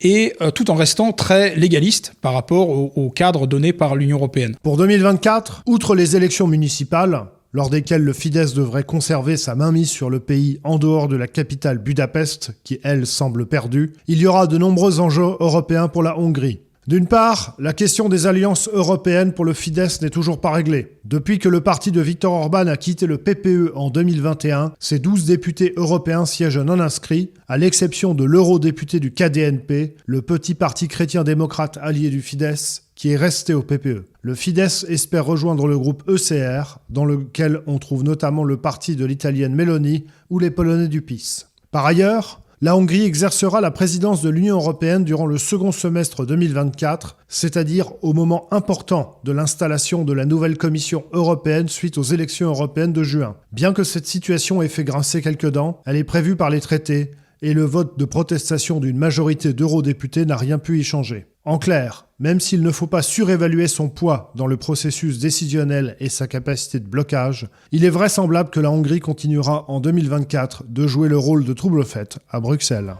et 0.00 0.32
euh, 0.40 0.50
tout 0.50 0.70
en 0.70 0.74
restant 0.74 1.12
très 1.12 1.54
légaliste 1.56 2.14
par 2.20 2.32
rapport 2.32 2.70
au, 2.70 2.92
au 2.96 3.10
cadre 3.10 3.46
donné 3.46 3.72
par 3.72 3.96
l'Union 3.96 4.16
européenne. 4.16 4.56
Pour 4.62 4.76
2024, 4.76 5.62
outre 5.66 5.94
les 5.94 6.16
élections 6.16 6.46
municipales, 6.46 7.26
lors 7.52 7.70
desquelles 7.70 8.04
le 8.04 8.12
Fidesz 8.12 8.54
devrait 8.54 8.84
conserver 8.84 9.36
sa 9.36 9.54
mainmise 9.54 9.90
sur 9.90 10.08
le 10.08 10.20
pays 10.20 10.60
en 10.62 10.78
dehors 10.78 11.08
de 11.08 11.16
la 11.16 11.26
capitale 11.26 11.78
Budapest, 11.78 12.52
qui 12.64 12.78
elle 12.84 13.06
semble 13.06 13.46
perdue, 13.46 13.92
il 14.06 14.18
y 14.18 14.26
aura 14.26 14.46
de 14.46 14.56
nombreux 14.56 15.00
enjeux 15.00 15.36
européens 15.40 15.88
pour 15.88 16.02
la 16.02 16.18
Hongrie. 16.18 16.60
D'une 16.90 17.06
part, 17.06 17.54
la 17.60 17.72
question 17.72 18.08
des 18.08 18.26
alliances 18.26 18.68
européennes 18.72 19.32
pour 19.32 19.44
le 19.44 19.52
Fidesz 19.52 20.02
n'est 20.02 20.10
toujours 20.10 20.40
pas 20.40 20.50
réglée. 20.50 20.98
Depuis 21.04 21.38
que 21.38 21.48
le 21.48 21.60
parti 21.60 21.92
de 21.92 22.00
Viktor 22.00 22.32
Orban 22.32 22.66
a 22.66 22.76
quitté 22.76 23.06
le 23.06 23.16
PPE 23.16 23.70
en 23.76 23.90
2021, 23.90 24.72
ses 24.80 24.98
12 24.98 25.24
députés 25.24 25.72
européens 25.76 26.26
siègent 26.26 26.58
non 26.58 26.80
inscrits, 26.80 27.30
à 27.46 27.58
l'exception 27.58 28.12
de 28.12 28.24
l'eurodéputé 28.24 28.98
du 28.98 29.12
KDNP, 29.12 29.94
le 30.04 30.22
petit 30.22 30.56
parti 30.56 30.88
chrétien-démocrate 30.88 31.78
allié 31.80 32.10
du 32.10 32.22
Fidesz, 32.22 32.82
qui 32.96 33.12
est 33.12 33.16
resté 33.16 33.54
au 33.54 33.62
PPE. 33.62 34.06
Le 34.22 34.34
Fidesz 34.34 34.84
espère 34.88 35.26
rejoindre 35.26 35.68
le 35.68 35.78
groupe 35.78 36.02
ECR, 36.10 36.80
dans 36.88 37.04
lequel 37.04 37.60
on 37.68 37.78
trouve 37.78 38.02
notamment 38.02 38.42
le 38.42 38.56
parti 38.56 38.96
de 38.96 39.04
l'italienne 39.04 39.54
Meloni 39.54 40.06
ou 40.28 40.40
les 40.40 40.50
Polonais 40.50 40.88
du 40.88 41.02
PiS. 41.02 41.46
Par 41.70 41.86
ailleurs, 41.86 42.40
la 42.62 42.76
Hongrie 42.76 43.04
exercera 43.04 43.62
la 43.62 43.70
présidence 43.70 44.20
de 44.20 44.28
l'Union 44.28 44.56
européenne 44.56 45.02
durant 45.02 45.24
le 45.24 45.38
second 45.38 45.72
semestre 45.72 46.26
2024, 46.26 47.16
c'est-à-dire 47.26 47.92
au 48.02 48.12
moment 48.12 48.48
important 48.50 49.18
de 49.24 49.32
l'installation 49.32 50.04
de 50.04 50.12
la 50.12 50.26
nouvelle 50.26 50.58
Commission 50.58 51.04
européenne 51.14 51.70
suite 51.70 51.96
aux 51.96 52.02
élections 52.02 52.48
européennes 52.48 52.92
de 52.92 53.02
juin. 53.02 53.36
Bien 53.52 53.72
que 53.72 53.82
cette 53.82 54.06
situation 54.06 54.60
ait 54.60 54.68
fait 54.68 54.84
grincer 54.84 55.22
quelques 55.22 55.50
dents, 55.50 55.80
elle 55.86 55.96
est 55.96 56.04
prévue 56.04 56.36
par 56.36 56.50
les 56.50 56.60
traités 56.60 57.12
et 57.42 57.54
le 57.54 57.64
vote 57.64 57.98
de 57.98 58.04
protestation 58.04 58.80
d'une 58.80 58.98
majorité 58.98 59.52
d'eurodéputés 59.52 60.26
n'a 60.26 60.36
rien 60.36 60.58
pu 60.58 60.78
y 60.78 60.84
changer. 60.84 61.26
En 61.44 61.58
clair, 61.58 62.06
même 62.18 62.38
s'il 62.38 62.62
ne 62.62 62.70
faut 62.70 62.86
pas 62.86 63.02
surévaluer 63.02 63.66
son 63.66 63.88
poids 63.88 64.32
dans 64.36 64.46
le 64.46 64.58
processus 64.58 65.18
décisionnel 65.18 65.96
et 65.98 66.10
sa 66.10 66.26
capacité 66.26 66.78
de 66.78 66.86
blocage, 66.86 67.48
il 67.72 67.84
est 67.84 67.90
vraisemblable 67.90 68.50
que 68.50 68.60
la 68.60 68.70
Hongrie 68.70 69.00
continuera 69.00 69.64
en 69.68 69.80
2024 69.80 70.64
de 70.68 70.86
jouer 70.86 71.08
le 71.08 71.18
rôle 71.18 71.44
de 71.44 71.54
trouble-fête 71.54 72.18
à 72.30 72.40
Bruxelles. 72.40 72.94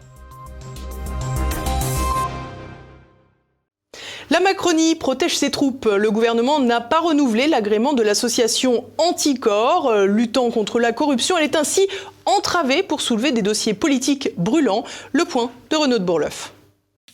Macronie 4.61 4.95
protège 4.95 5.39
ses 5.39 5.51
troupes. 5.51 5.89
Le 5.91 6.11
gouvernement 6.11 6.61
n'a 6.61 6.83
pas 6.83 7.01
renouvelé 7.01 7.47
l'agrément 7.47 7.95
de 7.95 8.03
l'association 8.03 8.85
Anticorps, 8.99 9.87
euh, 9.87 10.05
luttant 10.05 10.51
contre 10.51 10.79
la 10.79 10.93
corruption. 10.93 11.39
Elle 11.39 11.45
est 11.45 11.57
ainsi 11.57 11.89
entravée 12.27 12.83
pour 12.83 13.01
soulever 13.01 13.33
des 13.33 13.41
dossiers 13.41 13.73
politiques 13.73 14.29
brûlants. 14.37 14.85
Le 15.13 15.25
point 15.25 15.51
de 15.71 15.77
Renaud 15.77 15.99
de 15.99 16.05
Bourleuf. 16.05 16.53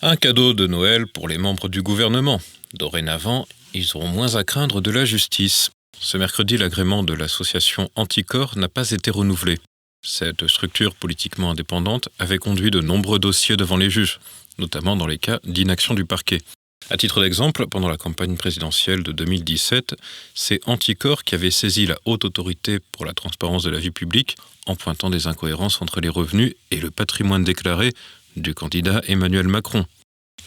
Un 0.03 0.17
cadeau 0.17 0.55
de 0.55 0.67
Noël 0.67 1.07
pour 1.07 1.29
les 1.29 1.39
membres 1.39 1.69
du 1.69 1.83
gouvernement. 1.83 2.41
Dorénavant, 2.75 3.47
ils 3.75 3.93
auront 3.95 4.09
moins 4.09 4.35
à 4.35 4.43
craindre 4.43 4.81
de 4.81 4.91
la 4.91 5.05
justice. 5.05 5.71
Ce 6.01 6.17
mercredi, 6.17 6.57
l'agrément 6.57 7.05
de 7.05 7.15
l'association 7.15 7.89
Anticorps 7.95 8.59
n'a 8.59 8.69
pas 8.69 8.91
été 8.91 9.13
renouvelé. 9.13 9.61
Cette 10.03 10.49
structure 10.49 10.97
politiquement 10.97 11.53
indépendante 11.53 12.09
avait 12.19 12.39
conduit 12.39 12.73
de 12.73 12.81
nombreux 12.81 13.21
dossiers 13.21 13.57
devant 13.57 13.77
les 13.77 13.89
juges, 13.89 14.19
notamment 14.59 14.97
dans 14.97 15.07
les 15.07 15.19
cas 15.19 15.39
d'inaction 15.45 15.95
du 15.95 16.05
parquet. 16.05 16.41
À 16.89 16.97
titre 16.97 17.21
d'exemple, 17.21 17.67
pendant 17.67 17.89
la 17.89 17.97
campagne 17.97 18.37
présidentielle 18.37 19.03
de 19.03 19.11
2017, 19.11 19.97
c'est 20.35 20.61
Anticor 20.69 21.25
qui 21.25 21.35
avait 21.35 21.51
saisi 21.51 21.85
la 21.85 21.97
haute 22.05 22.25
autorité 22.25 22.79
pour 22.93 23.05
la 23.05 23.13
transparence 23.13 23.65
de 23.65 23.71
la 23.71 23.81
vie 23.81 23.91
publique 23.91 24.37
en 24.67 24.77
pointant 24.77 25.11
des 25.11 25.27
incohérences 25.27 25.83
entre 25.83 26.01
les 26.01 26.09
revenus 26.09 26.55
et 26.71 26.77
le 26.77 26.93
patrimoine 26.93 27.43
déclaré 27.43 27.93
du 28.37 28.55
candidat 28.55 29.03
Emmanuel 29.09 29.49
Macron. 29.49 29.85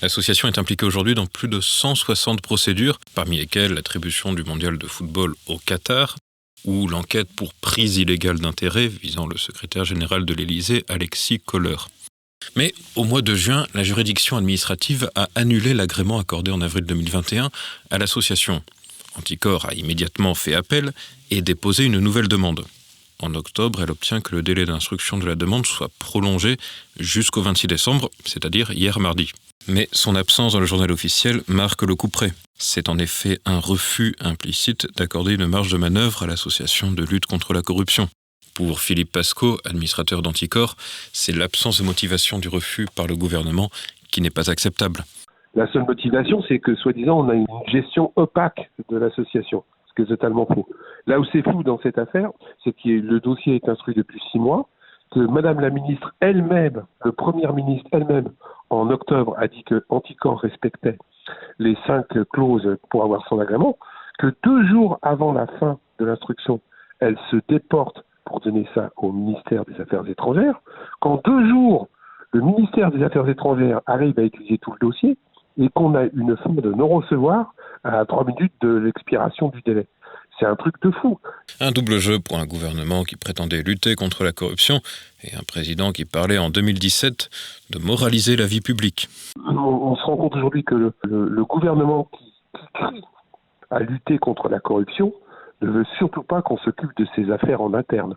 L'association 0.02 0.48
est 0.48 0.58
impliquée 0.58 0.86
aujourd'hui 0.86 1.14
dans 1.14 1.26
plus 1.26 1.50
de 1.50 1.60
160 1.60 2.42
procédures, 2.42 3.00
parmi 3.16 3.38
lesquelles 3.38 3.74
l'attribution 3.74 4.32
du 4.32 4.46
mondial 4.46 4.78
de 4.78 4.88
football 4.88 5.36
au 5.48 5.58
Qatar 5.58 6.16
ou 6.64 6.88
l'enquête 6.88 7.30
pour 7.36 7.54
prise 7.54 7.98
illégale 7.98 8.40
d'intérêt 8.40 8.88
visant 8.88 9.28
le 9.28 9.38
secrétaire 9.38 9.84
général 9.84 10.24
de 10.24 10.34
l'Élysée, 10.34 10.86
Alexis 10.88 11.42
Kohler. 11.42 11.76
Mais 12.56 12.74
au 12.96 13.04
mois 13.04 13.22
de 13.22 13.36
juin, 13.36 13.66
la 13.74 13.84
juridiction 13.84 14.38
administrative 14.38 15.10
a 15.16 15.30
annulé 15.36 15.74
l'agrément 15.74 16.20
accordé 16.20 16.52
en 16.52 16.62
avril 16.62 16.86
2021 16.86 17.52
à 17.90 17.98
l'association. 17.98 18.64
Anticor 19.18 19.66
a 19.66 19.74
immédiatement 19.74 20.36
fait 20.36 20.54
appel 20.54 20.92
et 21.32 21.42
déposé 21.42 21.86
une 21.86 22.00
nouvelle 22.00 22.28
demande. 22.28 22.66
En 23.22 23.34
octobre, 23.36 23.84
elle 23.84 23.92
obtient 23.92 24.22
que 24.22 24.36
le 24.36 24.42
délai 24.42 24.66
d'instruction 24.66 25.18
de 25.18 25.26
la 25.26 25.36
demande 25.36 25.66
soit 25.66 25.92
prolongé 26.00 26.58
jusqu'au 26.98 27.42
26 27.42 27.68
décembre, 27.68 28.10
c'est-à-dire 28.26 28.72
hier 28.72 29.00
mardi. 29.00 29.32
Mais 29.68 29.90
son 29.92 30.16
absence 30.16 30.54
dans 30.54 30.62
le 30.62 30.66
journal 30.66 30.92
officiel 30.92 31.42
marque 31.48 31.84
le 31.84 31.96
coup 31.96 32.08
près. 32.08 32.34
C'est 32.58 32.88
en 32.88 32.98
effet 32.98 33.40
un 33.46 33.60
refus 33.60 34.16
implicite 34.20 34.88
d'accorder 34.96 35.34
une 35.34 35.48
marge 35.48 35.72
de 35.72 35.78
manœuvre 35.78 36.24
à 36.24 36.28
l'association 36.28 36.92
de 36.92 37.04
lutte 37.04 37.26
contre 37.26 37.54
la 37.54 37.62
corruption. 37.62 38.10
Pour 38.60 38.82
Philippe 38.82 39.14
Pasco, 39.14 39.56
administrateur 39.64 40.22
d'Anticor, 40.22 40.76
c'est 41.14 41.34
l'absence 41.34 41.80
de 41.80 41.88
motivation 41.88 42.40
du 42.40 42.50
refus 42.50 42.88
par 42.94 43.08
le 43.08 43.16
gouvernement 43.16 43.70
qui 44.12 44.20
n'est 44.20 44.36
pas 44.36 44.52
acceptable. 44.52 45.00
La 45.56 45.66
seule 45.72 45.86
motivation, 45.86 46.44
c'est 46.46 46.60
que, 46.60 46.76
soi-disant, 46.76 47.26
on 47.26 47.30
a 47.30 47.36
une 47.36 47.48
gestion 47.72 48.12
opaque 48.18 48.70
de 48.90 48.98
l'association, 48.98 49.64
ce 49.88 49.94
qui 49.96 50.02
est 50.02 50.14
totalement 50.14 50.46
faux. 50.46 50.68
Là 51.08 51.22
où 51.22 51.26
c'est 51.32 51.42
fou 51.42 51.64
dans 51.64 51.80
cette 51.80 51.98
affaire, 51.98 52.32
c'est 52.62 52.74
que 52.74 52.90
le 52.90 53.22
dossier 53.22 53.56
est 53.56 53.70
instruit 53.70 53.96
depuis 53.96 54.20
six 54.30 54.40
mois, 54.40 54.68
que 55.12 55.22
Madame 55.22 55.62
la 55.62 55.70
ministre 55.70 56.14
elle-même, 56.20 56.84
le 57.06 57.14
Premier 57.14 57.48
ministre 57.54 57.88
elle-même, 57.94 58.28
en 58.70 58.90
octobre, 58.90 59.36
a 59.38 59.48
dit 59.48 59.64
que 59.64 59.86
Anticor 59.88 60.42
respectait 60.42 60.98
les 61.60 61.78
cinq 61.88 62.08
clauses 62.34 62.76
pour 62.90 63.06
avoir 63.06 63.26
son 63.30 63.40
agrément, 63.40 63.78
que 64.18 64.36
deux 64.44 64.68
jours 64.68 65.00
avant 65.02 65.32
la 65.32 65.48
fin 65.62 65.80
de 65.98 66.04
l'instruction, 66.04 66.60
elle 67.00 67.18
se 67.32 67.38
déporte 67.48 68.04
pour 68.30 68.40
donner 68.40 68.66
ça 68.74 68.92
au 68.96 69.12
ministère 69.12 69.66
des 69.66 69.82
Affaires 69.82 70.08
étrangères, 70.08 70.62
qu'en 71.02 71.20
deux 71.26 71.50
jours, 71.50 71.90
le 72.32 72.42
ministère 72.42 72.92
des 72.92 73.04
Affaires 73.04 73.28
étrangères 73.28 73.82
arrive 73.88 74.18
à 74.20 74.24
étudier 74.24 74.60
tout 74.60 74.72
le 74.72 74.88
dossier 74.88 75.18
et 75.58 75.68
qu'on 75.70 75.96
a 75.96 76.04
une 76.14 76.38
fin 76.38 76.52
de 76.52 76.72
non-recevoir 76.72 77.54
à 77.84 78.06
trois 78.06 78.24
minutes 78.24 78.54
de 78.62 78.70
l'expiration 78.70 79.50
du 79.50 79.62
délai. 79.64 79.88
C'est 80.40 80.46
un 80.46 80.56
truc 80.56 80.76
de 80.82 80.92
fou. 80.92 81.20
Un 81.60 81.72
double 81.72 81.98
jeu 81.98 82.20
pour 82.20 82.38
un 82.38 82.46
gouvernement 82.46 83.04
qui 83.04 83.18
prétendait 83.18 83.62
lutter 83.62 83.96
contre 83.96 84.24
la 84.24 84.32
corruption 84.32 84.80
et 85.24 85.36
un 85.36 85.44
président 85.44 85.92
qui 85.92 86.06
parlait 86.06 86.38
en 86.38 86.50
2017 86.50 87.30
de 87.72 87.80
moraliser 87.80 88.38
la 88.38 88.46
vie 88.46 88.62
publique. 88.62 89.10
On, 89.36 89.96
se 89.98 90.04
rend 90.04 90.16
compte 90.16 90.36
aujourd'hui 90.38 90.64
que 90.64 90.76
le, 90.76 90.94
le, 91.04 91.44
gouvernement 91.44 92.08
qui, 92.14 92.24
qui 92.58 92.66
crie 92.74 93.04
à 93.70 93.80
lutter 93.80 94.18
contre 94.18 94.48
la 94.48 94.60
corruption 94.60 95.14
ne 95.62 95.70
veut 95.70 95.86
surtout 95.98 96.24
pas 96.24 96.42
qu'on 96.42 96.58
s'occupe 96.58 96.96
de 96.98 97.06
ses 97.16 97.32
affaires 97.32 97.62
en 97.62 97.74
interne. 97.74 98.16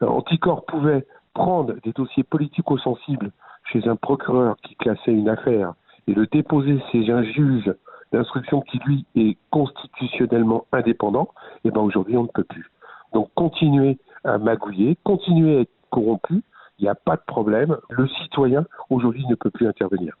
Anticor 0.00 0.64
pouvait 0.64 1.06
prendre 1.34 1.74
des 1.84 1.92
dossiers 1.92 2.24
politico-sensibles 2.24 3.30
chez 3.72 3.86
un 3.88 3.96
procureur 3.96 4.56
qui 4.62 4.74
classait 4.76 5.12
une 5.12 5.28
affaire 5.28 5.74
et 6.08 6.14
le 6.14 6.26
déposer 6.26 6.80
chez 6.90 7.10
un 7.10 7.22
juge 7.22 7.72
d'instruction 8.12 8.60
qui, 8.62 8.78
lui, 8.84 9.06
est 9.14 9.38
constitutionnellement 9.50 10.66
indépendant, 10.72 11.28
et 11.64 11.68
eh 11.68 11.70
bien 11.70 11.80
aujourd'hui, 11.80 12.16
on 12.16 12.24
ne 12.24 12.28
peut 12.28 12.44
plus. 12.44 12.70
Donc, 13.14 13.30
continuer 13.34 13.98
à 14.24 14.38
magouiller, 14.38 14.98
continuer 15.04 15.58
à 15.58 15.60
être 15.60 15.70
corrompu, 15.90 16.42
il 16.78 16.82
n'y 16.82 16.88
a 16.88 16.94
pas 16.94 17.16
de 17.16 17.22
problème. 17.26 17.76
Le 17.90 18.08
citoyen, 18.08 18.66
aujourd'hui, 18.90 19.24
ne 19.28 19.34
peut 19.34 19.50
plus 19.50 19.66
intervenir. 19.66 20.14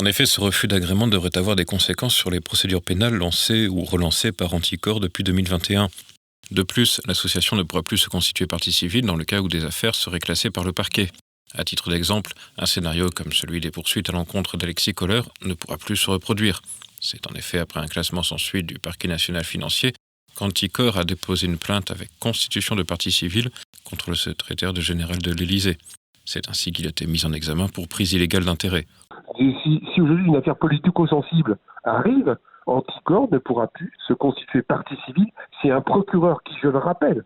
En 0.00 0.06
effet, 0.06 0.26
ce 0.26 0.40
refus 0.40 0.66
d'agrément 0.66 1.06
devrait 1.06 1.36
avoir 1.36 1.54
des 1.54 1.64
conséquences 1.64 2.14
sur 2.14 2.30
les 2.30 2.40
procédures 2.40 2.82
pénales 2.82 3.14
lancées 3.14 3.68
ou 3.68 3.84
relancées 3.84 4.32
par 4.32 4.54
Anticor 4.54 5.00
depuis 5.00 5.22
2021. 5.22 5.88
De 6.54 6.62
plus, 6.62 7.00
l'association 7.08 7.56
ne 7.56 7.64
pourra 7.64 7.82
plus 7.82 7.96
se 7.96 8.08
constituer 8.08 8.46
partie 8.46 8.70
civile 8.70 9.04
dans 9.04 9.16
le 9.16 9.24
cas 9.24 9.40
où 9.40 9.48
des 9.48 9.64
affaires 9.64 9.96
seraient 9.96 10.20
classées 10.20 10.52
par 10.52 10.62
le 10.62 10.72
parquet. 10.72 11.10
À 11.52 11.64
titre 11.64 11.90
d'exemple, 11.90 12.32
un 12.56 12.66
scénario 12.66 13.10
comme 13.10 13.32
celui 13.32 13.60
des 13.60 13.72
poursuites 13.72 14.08
à 14.08 14.12
l'encontre 14.12 14.56
d'Alexis 14.56 14.94
Kohler 14.94 15.22
ne 15.44 15.54
pourra 15.54 15.78
plus 15.78 15.96
se 15.96 16.08
reproduire. 16.08 16.62
C'est 17.00 17.28
en 17.28 17.34
effet 17.34 17.58
après 17.58 17.80
un 17.80 17.88
classement 17.88 18.22
sans 18.22 18.38
suite 18.38 18.66
du 18.66 18.78
parquet 18.78 19.08
national 19.08 19.42
financier 19.42 19.94
qu'Anticor 20.36 20.96
a 20.96 21.02
déposé 21.02 21.48
une 21.48 21.58
plainte 21.58 21.90
avec 21.90 22.08
constitution 22.20 22.76
de 22.76 22.84
partie 22.84 23.10
civile 23.10 23.50
contre 23.82 24.10
le 24.10 24.16
secrétaire 24.16 24.72
de 24.72 24.80
général 24.80 25.18
de 25.18 25.32
l'Élysée. 25.32 25.76
C'est 26.24 26.48
ainsi 26.48 26.70
qu'il 26.70 26.86
a 26.86 26.90
été 26.90 27.06
mis 27.08 27.26
en 27.26 27.32
examen 27.32 27.66
pour 27.66 27.88
prise 27.88 28.12
illégale 28.12 28.44
d'intérêt. 28.44 28.86
Si, 29.36 30.00
aujourd'hui 30.00 30.26
une 30.26 30.36
affaire 30.36 30.56
politico-sensible 30.56 31.58
arrive, 31.82 32.36
Anticor 32.66 33.28
ne 33.30 33.38
pourra 33.38 33.66
plus 33.66 33.92
se 34.06 34.12
constituer 34.12 34.62
partie 34.62 34.96
civile 35.06 35.30
si 35.60 35.70
un 35.70 35.80
procureur 35.80 36.42
qui, 36.42 36.54
je 36.62 36.68
le 36.68 36.78
rappelle, 36.78 37.24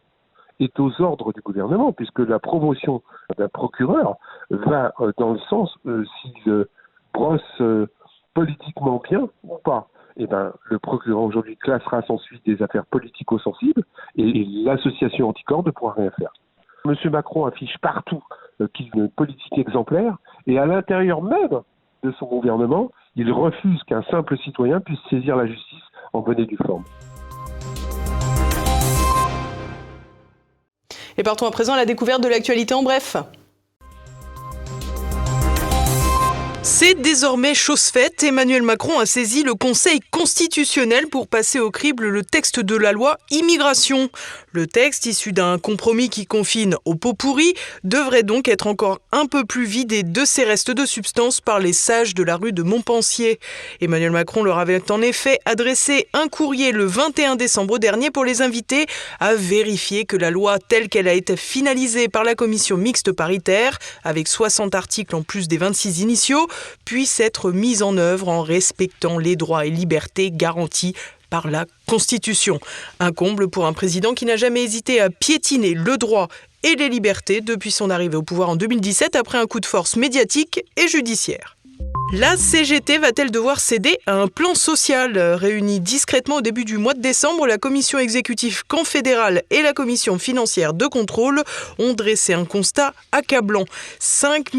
est 0.61 0.79
aux 0.81 1.01
ordres 1.01 1.33
du 1.33 1.41
gouvernement, 1.41 1.93
puisque 1.93 2.19
la 2.21 2.39
promotion 2.39 3.03
d'un 3.37 3.49
procureur 3.49 4.17
va 4.51 4.93
euh, 5.01 5.13
dans 5.17 5.33
le 5.33 5.39
sens 5.51 5.73
euh, 5.87 6.05
s'il 6.21 6.67
brosse 7.15 7.43
euh, 7.61 7.87
politiquement 8.35 9.01
bien 9.09 9.29
ou 9.45 9.59
pas. 9.65 9.89
Eh 10.17 10.27
ben, 10.27 10.53
le 10.65 10.79
procureur 10.81 11.23
aujourd'hui 11.23 11.57
classera 11.57 12.03
sans 12.03 12.19
suite 12.19 12.45
des 12.45 12.61
affaires 12.61 12.87
politico-sensibles 12.87 13.85
et, 14.17 14.45
l'association 14.65 15.29
Anticor 15.29 15.65
ne 15.65 15.71
pourra 15.71 15.93
rien 15.93 16.11
faire. 16.11 16.33
Monsieur 16.85 17.11
Macron 17.11 17.47
affiche 17.47 17.79
partout 17.79 18.23
qu'il 18.75 18.91
a 18.95 18.97
une 18.97 19.11
politique 19.11 19.57
exemplaire 19.57 20.17
et 20.49 20.59
à 20.59 20.67
l'intérieur 20.67 21.23
même 21.23 21.61
de 22.03 22.13
son 22.13 22.27
gouvernement, 22.27 22.91
il 23.19 23.33
refuse 23.33 23.83
qu'un 23.83 24.03
simple 24.11 24.39
citoyen 24.39 24.81
puisse 24.81 25.01
saisir 25.11 25.37
la 25.37 25.47
justice 25.47 25.83
en 26.13 26.21
bonne 26.21 26.39
et 26.39 26.47
due 26.47 26.57
forme. 26.57 26.85
Et 31.17 31.25
partons 31.25 31.47
à 31.47 31.51
présent 31.51 31.73
à 31.75 31.77
la 31.77 31.85
découverte 31.85 32.23
de 32.23 32.29
l'actualité 32.29 32.75
en 32.75 32.85
bref. 32.85 33.17
C'est 36.63 37.01
désormais 37.01 37.55
chose 37.55 37.85
faite. 37.85 38.25
Emmanuel 38.25 38.63
Macron 38.63 38.99
a 38.99 39.07
saisi 39.07 39.45
le 39.45 39.55
Conseil 39.55 40.01
constitutionnel 40.11 41.07
pour 41.07 41.29
passer 41.29 41.61
au 41.61 41.71
crible 41.71 42.09
le 42.09 42.25
texte 42.25 42.59
de 42.59 42.75
la 42.77 42.91
loi 42.93 43.17
immigration. 43.31 44.11
Le 44.53 44.67
texte, 44.67 45.07
issu 45.07 45.33
d'un 45.33 45.59
compromis 45.59 46.11
qui 46.11 46.27
confine 46.27 46.75
au 46.85 46.97
pot 46.97 47.15
pourri, 47.15 47.55
devrait 47.85 48.25
donc 48.25 48.49
être 48.49 48.67
encore 48.67 48.99
un 49.13 49.27
peu 49.27 49.45
plus 49.45 49.67
vidé 49.67 50.03
de 50.03 50.25
ses 50.25 50.43
restes 50.45 50.73
de 50.73 50.85
substance 50.85 51.41
par 51.41 51.61
les 51.61 51.73
sages 51.73 52.15
de 52.15 52.25
la 52.25 52.37
rue 52.37 52.53
de 52.53 52.63
Montpensier. 52.63 53.39
Emmanuel 53.81 54.11
Macron 54.11 54.43
leur 54.43 54.59
avait 54.59 54.91
en 54.91 55.01
effet 55.01 55.39
adressé 55.45 56.09
un 56.13 56.27
courrier 56.27 56.73
le 56.73 56.87
21 56.87 57.37
décembre 57.37 57.79
dernier 57.79 58.11
pour 58.11 58.25
les 58.25 58.43
inviter 58.43 58.87
à 59.21 59.35
vérifier 59.35 60.07
que 60.07 60.17
la 60.17 60.31
loi 60.31 60.59
telle 60.59 60.89
qu'elle 60.89 61.09
a 61.09 61.15
été 61.15 61.37
finalisée 61.37 62.09
par 62.09 62.25
la 62.25 62.35
commission 62.35 62.77
mixte 62.77 63.13
paritaire, 63.13 63.79
avec 64.03 64.27
60 64.27 64.75
articles 64.75 65.15
en 65.15 65.23
plus 65.23 65.47
des 65.47 65.59
26 65.59 66.01
initiaux, 66.01 66.48
puisse 66.85 67.21
être 67.21 67.51
mise 67.51 67.83
en 67.83 67.97
œuvre 67.97 68.29
en 68.29 68.43
respectant 68.43 69.19
les 69.19 69.37
droits 69.37 69.67
et 69.67 69.71
libertés 69.71 70.31
garantis 70.31 70.95
par 71.31 71.49
la 71.49 71.67
Constitution. 71.87 72.59
Un 73.01 73.13
comble 73.13 73.49
pour 73.49 73.67
un 73.67 73.73
président 73.73 74.15
qui 74.15 74.25
n'a 74.25 74.37
jamais 74.37 74.63
hésité 74.63 75.01
à 75.01 75.11
piétiner 75.11 75.75
le 75.75 75.99
droit 75.99 76.29
et 76.63 76.75
les 76.75 76.89
libertés 76.89 77.41
depuis 77.41 77.71
son 77.71 77.91
arrivée 77.91 78.17
au 78.17 78.23
pouvoir 78.23 78.49
en 78.49 78.57
2017 78.57 79.15
après 79.15 79.39
un 79.39 79.47
coup 79.47 79.61
de 79.61 79.67
force 79.67 79.97
médiatique 79.97 80.65
et 80.77 80.89
judiciaire. 80.89 81.58
La 82.11 82.39
CGT 82.39 82.97
va-t-elle 82.97 83.31
devoir 83.31 83.61
céder 83.61 83.99
à 84.07 84.15
un 84.15 84.29
plan 84.29 84.55
social 84.55 85.19
Réuni 85.19 85.79
discrètement 85.79 86.37
au 86.37 86.41
début 86.41 86.65
du 86.65 86.79
mois 86.79 86.95
de 86.95 87.03
décembre, 87.03 87.47
la 87.47 87.59
commission 87.59 87.99
exécutive 87.99 88.63
confédérale 88.67 89.43
et 89.51 89.61
la 89.61 89.75
commission 89.75 90.19
financière 90.19 90.73
de 90.73 90.87
contrôle 90.87 91.43
ont 91.79 91.93
dressé 91.93 92.33
un 92.33 92.47
constat 92.47 92.95
accablant. 93.13 93.67
5 93.99 94.53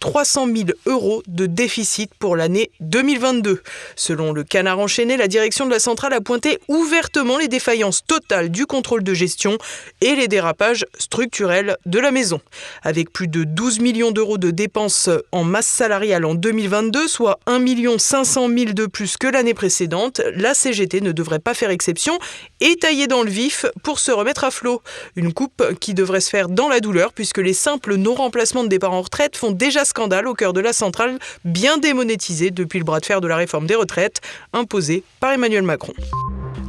300 0.00 0.46
000 0.46 0.56
euros 0.86 1.22
de 1.28 1.46
déficit 1.46 2.10
pour 2.18 2.34
l'année 2.34 2.72
2022. 2.80 3.62
Selon 3.94 4.32
le 4.32 4.42
canard 4.42 4.80
enchaîné, 4.80 5.16
la 5.16 5.28
direction 5.28 5.64
de 5.64 5.70
la 5.70 5.78
centrale 5.78 6.12
a 6.12 6.20
pointé 6.20 6.58
ouvertement 6.66 7.38
les 7.38 7.46
défaillances 7.46 8.04
totales 8.04 8.50
du 8.50 8.66
contrôle 8.66 9.04
de 9.04 9.14
gestion 9.14 9.58
et 10.00 10.16
les 10.16 10.26
dérapages 10.26 10.84
structurels 10.98 11.76
de 11.86 12.00
la 12.00 12.10
maison. 12.10 12.40
Avec 12.82 13.12
plus 13.12 13.28
de 13.28 13.44
12 13.44 13.78
millions 13.78 14.10
d'euros 14.10 14.38
de 14.38 14.50
dépenses 14.50 15.08
en 15.30 15.44
masse 15.44 15.68
salariale 15.68 16.24
en 16.24 16.34
2022, 16.34 16.95
soit 17.06 17.38
1 17.46 17.64
500 17.98 18.48
000 18.48 18.72
de 18.72 18.86
plus 18.86 19.16
que 19.16 19.26
l'année 19.26 19.54
précédente, 19.54 20.20
la 20.34 20.54
CGT 20.54 21.00
ne 21.00 21.12
devrait 21.12 21.38
pas 21.38 21.54
faire 21.54 21.70
exception 21.70 22.18
et 22.60 22.76
tailler 22.76 23.06
dans 23.06 23.22
le 23.22 23.30
vif 23.30 23.66
pour 23.82 23.98
se 23.98 24.10
remettre 24.10 24.44
à 24.44 24.50
flot. 24.50 24.82
Une 25.14 25.32
coupe 25.32 25.62
qui 25.80 25.94
devrait 25.94 26.20
se 26.20 26.30
faire 26.30 26.48
dans 26.48 26.68
la 26.68 26.80
douleur 26.80 27.12
puisque 27.12 27.38
les 27.38 27.52
simples 27.52 27.96
non-remplacements 27.96 28.64
de 28.64 28.68
départ 28.68 28.92
en 28.92 29.02
retraite 29.02 29.36
font 29.36 29.50
déjà 29.50 29.84
scandale 29.84 30.26
au 30.26 30.34
cœur 30.34 30.52
de 30.52 30.60
la 30.60 30.72
centrale, 30.72 31.18
bien 31.44 31.78
démonétisée 31.78 32.50
depuis 32.50 32.78
le 32.78 32.84
bras 32.84 33.00
de 33.00 33.06
fer 33.06 33.20
de 33.20 33.28
la 33.28 33.36
réforme 33.36 33.66
des 33.66 33.74
retraites 33.74 34.20
imposée 34.52 35.02
par 35.20 35.32
Emmanuel 35.32 35.62
Macron. 35.62 35.92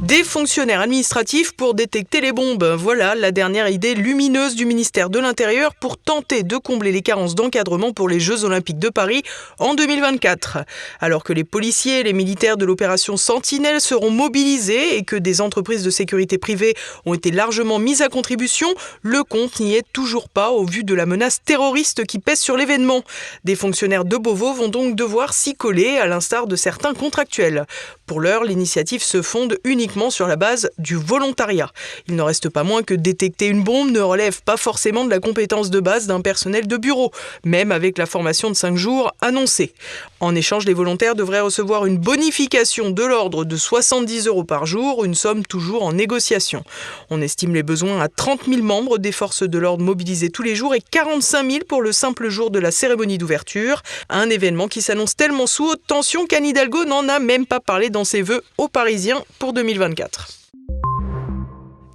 Des 0.08 0.24
fonctionnaires 0.24 0.80
administratifs 0.80 1.52
pour 1.52 1.74
détecter 1.74 2.22
les 2.22 2.32
bombes. 2.32 2.64
Voilà 2.64 3.14
la 3.14 3.30
dernière 3.30 3.68
idée 3.68 3.94
lumineuse 3.94 4.54
du 4.54 4.64
ministère 4.64 5.10
de 5.10 5.18
l'Intérieur 5.18 5.74
pour 5.74 5.98
tenter 5.98 6.44
de 6.44 6.56
combler 6.56 6.92
les 6.92 7.02
carences 7.02 7.34
d'encadrement 7.34 7.92
pour 7.92 8.08
les 8.08 8.18
Jeux 8.18 8.42
Olympiques 8.44 8.78
de 8.78 8.88
Paris 8.88 9.22
en 9.58 9.74
2024. 9.74 10.60
Alors 11.00 11.24
que 11.24 11.34
les 11.34 11.44
policiers 11.44 12.00
et 12.00 12.02
les 12.04 12.14
militaires 12.14 12.56
de 12.56 12.64
l'opération 12.64 13.18
Sentinelle 13.18 13.82
seront 13.82 14.10
mobilisés 14.10 14.96
et 14.96 15.04
que 15.04 15.14
des 15.14 15.42
entreprises 15.42 15.84
de 15.84 15.90
sécurité 15.90 16.38
privée 16.38 16.74
ont 17.04 17.12
été 17.12 17.30
largement 17.30 17.78
mises 17.78 18.00
à 18.00 18.08
contribution, 18.08 18.68
le 19.02 19.24
compte 19.24 19.60
n'y 19.60 19.74
est 19.74 19.86
toujours 19.92 20.30
pas 20.30 20.52
au 20.52 20.64
vu 20.64 20.84
de 20.84 20.94
la 20.94 21.04
menace 21.04 21.42
terroriste 21.44 22.06
qui 22.06 22.18
pèse 22.18 22.40
sur 22.40 22.56
l'événement. 22.56 23.02
Des 23.44 23.56
fonctionnaires 23.56 24.06
de 24.06 24.16
Beauvau 24.16 24.54
vont 24.54 24.68
donc 24.68 24.96
devoir 24.96 25.34
s'y 25.34 25.54
coller 25.54 25.98
à 25.98 26.06
l'instar 26.06 26.46
de 26.46 26.56
certains 26.56 26.94
contractuels. 26.94 27.66
Pour 28.06 28.20
l'heure, 28.20 28.44
l'initiative 28.44 29.02
se 29.02 29.20
fonde 29.20 29.58
uniquement 29.64 29.97
sur 30.10 30.26
la 30.26 30.36
base 30.36 30.70
du 30.78 30.94
volontariat. 30.94 31.70
Il 32.06 32.16
ne 32.16 32.22
reste 32.22 32.48
pas 32.48 32.62
moins 32.62 32.82
que 32.82 32.94
détecter 32.94 33.46
une 33.46 33.64
bombe 33.64 33.90
ne 33.90 34.00
relève 34.00 34.42
pas 34.42 34.56
forcément 34.56 35.04
de 35.04 35.10
la 35.10 35.18
compétence 35.18 35.70
de 35.70 35.80
base 35.80 36.06
d'un 36.06 36.20
personnel 36.20 36.66
de 36.66 36.76
bureau, 36.76 37.10
même 37.44 37.72
avec 37.72 37.98
la 37.98 38.06
formation 38.06 38.48
de 38.48 38.54
5 38.54 38.76
jours 38.76 39.12
annoncée. 39.20 39.72
En 40.20 40.34
échange, 40.34 40.64
les 40.64 40.74
volontaires 40.74 41.14
devraient 41.14 41.40
recevoir 41.40 41.86
une 41.86 41.98
bonification 41.98 42.90
de 42.90 43.02
l'ordre 43.04 43.44
de 43.44 43.56
70 43.56 44.26
euros 44.26 44.44
par 44.44 44.66
jour, 44.66 45.04
une 45.04 45.14
somme 45.14 45.44
toujours 45.44 45.82
en 45.82 45.92
négociation. 45.92 46.64
On 47.10 47.20
estime 47.20 47.54
les 47.54 47.62
besoins 47.62 48.00
à 48.00 48.08
30 48.08 48.46
000 48.48 48.62
membres 48.62 48.98
des 48.98 49.12
forces 49.12 49.42
de 49.42 49.58
l'ordre 49.58 49.84
mobilisés 49.84 50.30
tous 50.30 50.42
les 50.42 50.54
jours 50.54 50.74
et 50.74 50.80
45 50.80 51.50
000 51.50 51.64
pour 51.68 51.82
le 51.82 51.92
simple 51.92 52.28
jour 52.28 52.50
de 52.50 52.58
la 52.58 52.70
cérémonie 52.70 53.18
d'ouverture. 53.18 53.82
Un 54.08 54.30
événement 54.30 54.68
qui 54.68 54.82
s'annonce 54.82 55.16
tellement 55.16 55.46
sous 55.46 55.66
haute 55.66 55.82
tension 55.86 56.26
qu'Anne 56.26 56.46
Hidalgo 56.46 56.84
n'en 56.84 57.08
a 57.08 57.18
même 57.18 57.46
pas 57.46 57.60
parlé 57.60 57.90
dans 57.90 58.04
ses 58.04 58.22
vœux 58.22 58.42
aux 58.56 58.68
Parisiens 58.68 59.22
pour 59.38 59.52
2024. 59.94 60.57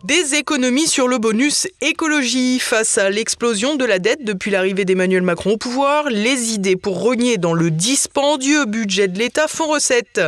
Des 0.04 0.36
économies 0.36 0.90
sur 0.90 1.08
le 1.08 1.18
bonus 1.18 1.66
écologie. 1.80 2.60
Face 2.60 2.98
à 2.98 3.10
l'explosion 3.10 3.76
de 3.76 3.86
la 3.86 4.00
dette 4.00 4.26
depuis 4.26 4.52
l'arrivée 4.52 4.84
d'Emmanuel 4.84 5.22
Macron 5.22 5.52
au 5.52 5.58
pouvoir, 5.58 6.10
les 6.10 6.54
idées 6.54 6.76
pour 6.76 7.00
rogner 7.00 7.38
dans 7.38 7.54
le 7.54 7.72
dispendieux 7.72 8.66
budget 8.66 9.08
de 9.08 9.18
l'État 9.18 9.48
font 9.48 9.68
recette. 9.68 10.20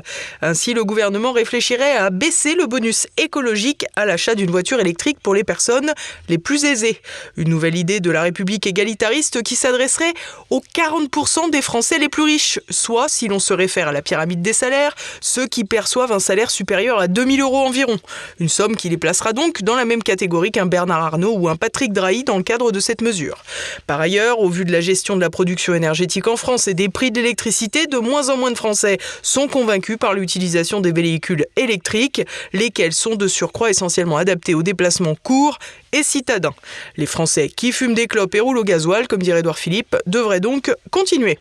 Ainsi, 0.41 0.73
le 0.73 0.85
gouvernement 0.85 1.33
réfléchirait 1.33 1.97
à 1.97 2.09
baisser 2.09 2.55
le 2.55 2.67
bonus 2.67 3.07
écologique 3.17 3.85
à 3.97 4.05
l'achat 4.05 4.33
d'une 4.33 4.49
voiture 4.49 4.79
électrique 4.79 5.17
pour 5.21 5.35
les 5.35 5.43
personnes 5.43 5.91
les 6.29 6.37
plus 6.37 6.63
aisées. 6.63 7.01
Une 7.35 7.49
nouvelle 7.49 7.75
idée 7.75 7.99
de 7.99 8.11
la 8.11 8.21
République 8.21 8.65
égalitariste 8.67 9.43
qui 9.43 9.57
s'adresserait 9.57 10.13
aux 10.51 10.63
40% 10.73 11.49
des 11.49 11.61
Français 11.61 11.97
les 11.97 12.07
plus 12.07 12.23
riches, 12.23 12.61
soit, 12.69 13.09
si 13.09 13.27
l'on 13.27 13.39
se 13.39 13.53
réfère 13.53 13.89
à 13.89 13.91
la 13.91 14.01
pyramide 14.01 14.41
des 14.41 14.53
salaires, 14.53 14.95
ceux 15.19 15.47
qui 15.47 15.65
perçoivent 15.65 16.13
un 16.13 16.19
salaire 16.19 16.49
supérieur 16.49 16.97
à 16.97 17.09
2000 17.09 17.41
euros 17.41 17.59
environ. 17.59 17.99
Une 18.39 18.47
somme 18.47 18.77
qui 18.77 18.87
les 18.87 18.97
placera 18.97 19.33
donc 19.33 19.64
dans 19.65 19.75
la 19.75 19.83
même 19.83 20.03
catégorie 20.03 20.51
qu'un 20.51 20.67
Bernard 20.67 21.03
Arnault 21.03 21.33
ou 21.35 21.49
un 21.49 21.57
Patrick 21.57 21.91
Drahi 21.91 22.23
dans 22.23 22.37
le 22.37 22.43
cadre 22.43 22.71
de 22.71 22.79
cette 22.79 23.01
mesure. 23.01 23.43
Par 23.87 23.99
ailleurs, 23.99 24.39
au 24.39 24.47
vu 24.47 24.63
de 24.63 24.71
la 24.71 24.79
gestion 24.79 25.15
de 25.15 25.21
la 25.21 25.29
production 25.29 25.73
énergétique 25.73 26.27
en 26.27 26.37
France 26.37 26.67
et 26.69 26.73
des 26.73 26.87
prix 26.87 27.11
de 27.11 27.19
l'électricité, 27.19 27.87
de 27.87 27.97
moins 27.97 28.29
en 28.29 28.37
moins 28.37 28.51
de 28.51 28.57
Français 28.57 28.99
sont 29.23 29.47
convaincus 29.47 29.97
par 29.97 30.13
l'utilisation 30.13 30.79
des 30.79 30.91
véhicules 30.91 31.45
électriques, 31.57 32.21
lesquels 32.53 32.93
sont 32.93 33.15
de 33.15 33.27
surcroît 33.27 33.71
essentiellement 33.71 34.17
adaptés 34.17 34.53
aux 34.53 34.63
déplacements 34.63 35.15
courts 35.15 35.57
et 35.91 36.03
citadins. 36.03 36.53
Les 36.95 37.07
Français 37.07 37.49
qui 37.49 37.71
fument 37.71 37.95
des 37.95 38.07
clopes 38.07 38.35
et 38.35 38.39
roulent 38.39 38.59
au 38.59 38.63
gasoil, 38.63 39.07
comme 39.07 39.23
dirait 39.23 39.39
Edouard 39.39 39.57
Philippe, 39.57 39.95
devraient 40.05 40.39
donc 40.39 40.71
continuer. 40.91 41.39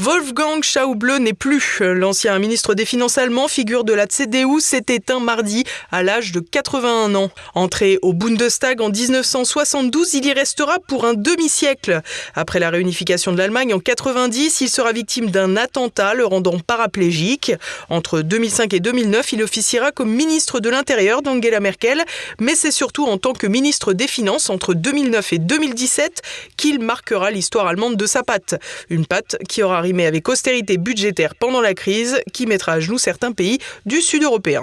Wolfgang 0.00 0.62
Schauble 0.62 1.16
n'est 1.18 1.32
plus. 1.32 1.80
L'ancien 1.80 2.38
ministre 2.38 2.74
des 2.74 2.84
Finances 2.84 3.18
allemand, 3.18 3.48
figure 3.48 3.82
de 3.82 3.92
la 3.92 4.06
CDU, 4.06 4.60
s'est 4.60 4.84
éteint 4.90 5.18
mardi 5.18 5.64
à 5.90 6.04
l'âge 6.04 6.30
de 6.30 6.38
81 6.38 7.16
ans. 7.16 7.30
Entré 7.56 7.98
au 8.02 8.12
Bundestag 8.12 8.80
en 8.80 8.90
1972, 8.90 10.14
il 10.14 10.26
y 10.26 10.32
restera 10.32 10.78
pour 10.86 11.04
un 11.04 11.14
demi-siècle. 11.14 12.00
Après 12.36 12.60
la 12.60 12.70
réunification 12.70 13.32
de 13.32 13.38
l'Allemagne 13.38 13.74
en 13.74 13.80
90, 13.80 14.60
il 14.60 14.68
sera 14.68 14.92
victime 14.92 15.30
d'un 15.30 15.56
attentat 15.56 16.14
le 16.14 16.24
rendant 16.24 16.60
paraplégique. 16.60 17.52
Entre 17.88 18.20
2005 18.20 18.74
et 18.74 18.80
2009, 18.80 19.32
il 19.32 19.42
officiera 19.42 19.90
comme 19.90 20.10
ministre 20.10 20.60
de 20.60 20.70
l'Intérieur 20.70 21.22
d'Angela 21.22 21.58
Merkel, 21.58 22.04
mais 22.38 22.54
c'est 22.54 22.70
surtout 22.70 23.06
en 23.06 23.18
tant 23.18 23.32
que 23.32 23.48
ministre 23.48 23.94
des 23.94 24.06
Finances 24.06 24.48
entre 24.48 24.74
2009 24.74 25.32
et 25.32 25.38
2017 25.38 26.22
qu'il 26.56 26.78
marquera 26.78 27.32
l'histoire 27.32 27.66
allemande 27.66 27.96
de 27.96 28.06
sa 28.06 28.22
patte. 28.22 28.54
Une 28.90 29.04
patte 29.04 29.36
qui 29.48 29.64
aura 29.64 29.87
mais 29.92 30.06
avec 30.06 30.28
austérité 30.28 30.78
budgétaire 30.78 31.34
pendant 31.34 31.60
la 31.60 31.74
crise 31.74 32.20
qui 32.32 32.46
mettra 32.46 32.72
à 32.72 32.80
genoux 32.80 32.98
certains 32.98 33.32
pays 33.32 33.58
du 33.86 34.00
sud 34.00 34.22
européen. 34.22 34.62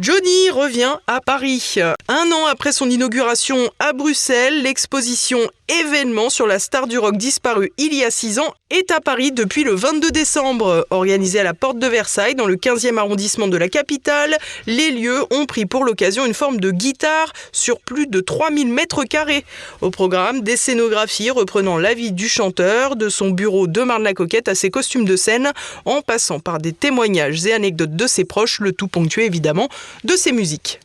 Johnny 0.00 0.50
revient 0.50 0.96
à 1.08 1.20
Paris. 1.20 1.76
Un 2.08 2.30
an 2.30 2.46
après 2.46 2.70
son 2.70 2.88
inauguration 2.88 3.70
à 3.80 3.92
Bruxelles, 3.92 4.62
l'exposition 4.62 5.40
événement 5.68 6.30
sur 6.30 6.46
la 6.46 6.58
star 6.58 6.86
du 6.86 6.98
rock 6.98 7.16
disparue 7.16 7.72
il 7.78 7.94
y 7.94 8.04
a 8.04 8.10
6 8.10 8.38
ans 8.38 8.54
est 8.70 8.90
à 8.90 9.00
Paris 9.00 9.32
depuis 9.32 9.64
le 9.64 9.74
22 9.74 10.10
décembre. 10.10 10.86
Organisé 10.90 11.40
à 11.40 11.42
la 11.42 11.54
porte 11.54 11.78
de 11.78 11.86
Versailles, 11.86 12.34
dans 12.34 12.46
le 12.46 12.56
15e 12.56 12.96
arrondissement 12.98 13.48
de 13.48 13.56
la 13.56 13.68
capitale, 13.68 14.36
les 14.66 14.90
lieux 14.90 15.22
ont 15.30 15.46
pris 15.46 15.66
pour 15.66 15.84
l'occasion 15.84 16.26
une 16.26 16.34
forme 16.34 16.60
de 16.60 16.70
guitare 16.70 17.32
sur 17.52 17.80
plus 17.80 18.06
de 18.06 18.20
3000 18.20 18.68
mètres 18.68 19.04
carrés. 19.04 19.44
Au 19.80 19.90
programme, 19.90 20.42
des 20.42 20.56
scénographies 20.56 21.30
reprenant 21.30 21.78
la 21.78 21.94
vie 21.94 22.12
du 22.12 22.28
chanteur, 22.28 22.96
de 22.96 23.08
son 23.08 23.30
bureau 23.30 23.66
de 23.66 23.82
Marne-la-Coquette 23.82 24.48
à 24.48 24.54
ses 24.54 24.70
costumes 24.70 25.04
de 25.04 25.16
scène, 25.16 25.52
en 25.84 26.02
passant 26.02 26.40
par 26.40 26.58
des 26.58 26.72
témoignages 26.72 27.46
et 27.46 27.52
anecdotes 27.52 27.96
de 27.96 28.06
ses 28.06 28.24
proches, 28.24 28.60
le 28.60 28.72
tout 28.72 28.88
ponctué 28.88 29.24
évidemment 29.24 29.68
de 30.04 30.16
ses 30.16 30.32
musiques. 30.32 30.80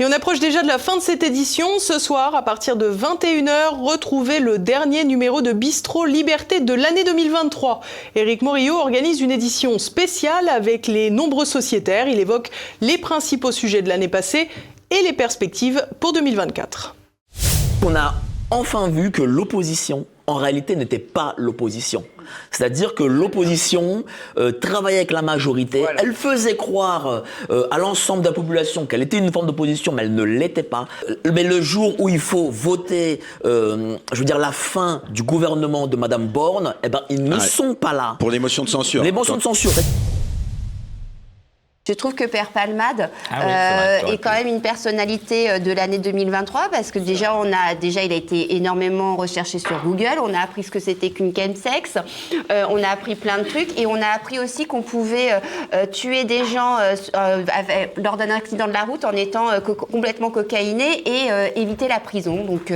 Et 0.00 0.04
on 0.04 0.10
approche 0.10 0.40
déjà 0.40 0.62
de 0.62 0.66
la 0.66 0.78
fin 0.78 0.96
de 0.96 1.02
cette 1.02 1.22
édition. 1.22 1.78
Ce 1.78 2.00
soir, 2.00 2.34
à 2.34 2.42
partir 2.42 2.76
de 2.76 2.90
21h, 2.90 3.80
retrouvez 3.80 4.40
le 4.40 4.58
dernier 4.58 5.04
numéro 5.04 5.40
de 5.40 5.52
Bistro 5.52 6.04
Liberté 6.04 6.58
de 6.58 6.74
l'année 6.74 7.04
2023. 7.04 7.80
Éric 8.16 8.42
Morillo 8.42 8.74
organise 8.74 9.20
une 9.20 9.30
édition 9.30 9.78
spéciale 9.78 10.48
avec 10.48 10.88
les 10.88 11.10
nombreux 11.10 11.44
sociétaires. 11.44 12.08
Il 12.08 12.18
évoque 12.18 12.50
les 12.80 12.98
principaux 12.98 13.52
sujets 13.52 13.82
de 13.82 13.88
l'année 13.88 14.08
passée 14.08 14.48
et 14.90 15.02
les 15.02 15.12
perspectives 15.12 15.86
pour 16.00 16.12
2024. 16.12 16.96
On 17.86 17.94
a 17.94 18.14
enfin 18.50 18.88
vu 18.88 19.12
que 19.12 19.22
l'opposition, 19.22 20.06
en 20.26 20.36
réalité, 20.36 20.76
n'était 20.76 20.98
pas 20.98 21.34
l'opposition. 21.36 22.04
C'est-à-dire 22.50 22.94
que 22.94 23.02
l'opposition 23.02 24.04
euh, 24.38 24.52
travaillait 24.52 24.98
avec 24.98 25.10
la 25.10 25.20
majorité, 25.20 25.84
elle 25.98 26.14
faisait 26.14 26.56
croire 26.56 27.24
euh, 27.50 27.66
à 27.70 27.78
l'ensemble 27.78 28.22
de 28.22 28.28
la 28.28 28.32
population 28.32 28.86
qu'elle 28.86 29.02
était 29.02 29.18
une 29.18 29.30
forme 29.30 29.46
d'opposition, 29.46 29.92
mais 29.92 30.02
elle 30.02 30.14
ne 30.14 30.22
l'était 30.22 30.62
pas. 30.62 30.88
Mais 31.30 31.42
le 31.42 31.60
jour 31.60 31.94
où 32.00 32.08
il 32.08 32.20
faut 32.20 32.50
voter, 32.50 33.20
euh, 33.44 33.96
je 34.12 34.18
veux 34.18 34.24
dire, 34.24 34.38
la 34.38 34.52
fin 34.52 35.02
du 35.10 35.22
gouvernement 35.22 35.86
de 35.86 35.96
Madame 35.96 36.26
Borne, 36.26 36.74
eh 36.82 36.88
ben, 36.88 37.02
ils 37.10 37.24
ne 37.24 37.38
sont 37.38 37.74
pas 37.74 37.92
là. 37.92 38.16
Pour 38.18 38.30
l'émotion 38.30 38.64
de 38.64 38.70
censure. 38.70 39.02
L'émotion 39.02 39.36
de 39.36 39.42
censure. 39.42 39.72
Je 41.86 41.92
trouve 41.92 42.14
que 42.14 42.24
Père 42.24 42.48
Palmade 42.48 43.10
ah 43.30 43.42
euh, 43.42 44.12
est, 44.12 44.16
quand 44.16 44.32
même 44.32 44.46
une 44.46 44.62
personnalité 44.62 45.50
euh, 45.50 45.58
de 45.58 45.70
l'année 45.70 45.98
2023 45.98 46.70
parce 46.70 46.90
que 46.90 46.98
déjà 46.98 47.36
on 47.36 47.52
a 47.52 47.74
déjà 47.74 48.02
il 48.02 48.10
a 48.10 48.14
été 48.14 48.56
énormément 48.56 49.16
recherché 49.16 49.58
sur 49.58 49.82
Google. 49.82 50.18
On 50.22 50.32
a 50.32 50.38
appris 50.38 50.62
ce 50.62 50.70
que 50.70 50.80
c'était 50.80 51.10
qu'une 51.10 51.36
chemsex. 51.36 51.98
Euh, 52.50 52.64
on 52.70 52.82
a 52.82 52.88
appris 52.88 53.16
plein 53.16 53.36
de 53.36 53.42
trucs 53.42 53.78
et 53.78 53.84
on 53.84 53.96
a 53.96 54.06
appris 54.06 54.38
aussi 54.38 54.64
qu'on 54.64 54.80
pouvait 54.80 55.38
tuer 55.92 56.24
des 56.24 56.46
gens 56.46 56.78
lors 57.98 58.16
d'un 58.16 58.30
accident 58.30 58.66
de 58.66 58.72
la 58.72 58.84
route 58.84 59.04
en 59.04 59.12
étant 59.12 59.48
complètement 59.92 60.30
cocaïné 60.30 61.02
et 61.06 61.28
éviter 61.56 61.86
la 61.86 62.00
prison. 62.00 62.44
Donc 62.44 62.72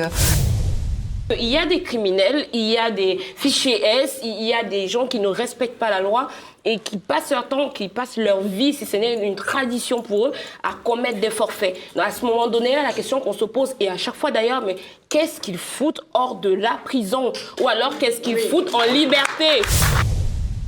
Il 1.36 1.44
y 1.44 1.58
a 1.58 1.66
des 1.66 1.82
criminels, 1.82 2.46
il 2.54 2.70
y 2.70 2.78
a 2.78 2.90
des 2.90 3.18
fichiers 3.36 3.84
S, 3.84 4.20
il 4.24 4.44
y 4.44 4.54
a 4.54 4.62
des 4.64 4.88
gens 4.88 5.06
qui 5.06 5.20
ne 5.20 5.28
respectent 5.28 5.78
pas 5.78 5.90
la 5.90 6.00
loi 6.00 6.28
et 6.64 6.78
qui 6.78 6.96
passent 6.96 7.30
leur 7.30 7.46
temps, 7.48 7.68
qui 7.68 7.88
passent 7.88 8.16
leur 8.16 8.40
vie, 8.40 8.72
si 8.72 8.86
ce 8.86 8.96
n'est 8.96 9.26
une 9.26 9.34
tradition 9.34 10.00
pour 10.00 10.28
eux, 10.28 10.32
à 10.62 10.70
commettre 10.82 11.20
des 11.20 11.28
forfaits. 11.28 11.76
Donc 11.94 12.06
à 12.06 12.10
ce 12.10 12.24
moment 12.24 12.46
donné, 12.46 12.76
la 12.76 12.92
question 12.94 13.20
qu'on 13.20 13.34
se 13.34 13.44
pose, 13.44 13.74
et 13.78 13.90
à 13.90 13.98
chaque 13.98 14.14
fois 14.14 14.30
d'ailleurs, 14.30 14.62
mais 14.64 14.76
qu'est-ce 15.10 15.38
qu'ils 15.38 15.58
foutent 15.58 16.00
hors 16.14 16.36
de 16.36 16.52
la 16.52 16.78
prison? 16.82 17.32
Ou 17.60 17.68
alors 17.68 17.98
qu'est-ce 17.98 18.20
qu'ils 18.20 18.38
foutent 18.38 18.74
en 18.74 18.90
liberté? 18.90 19.62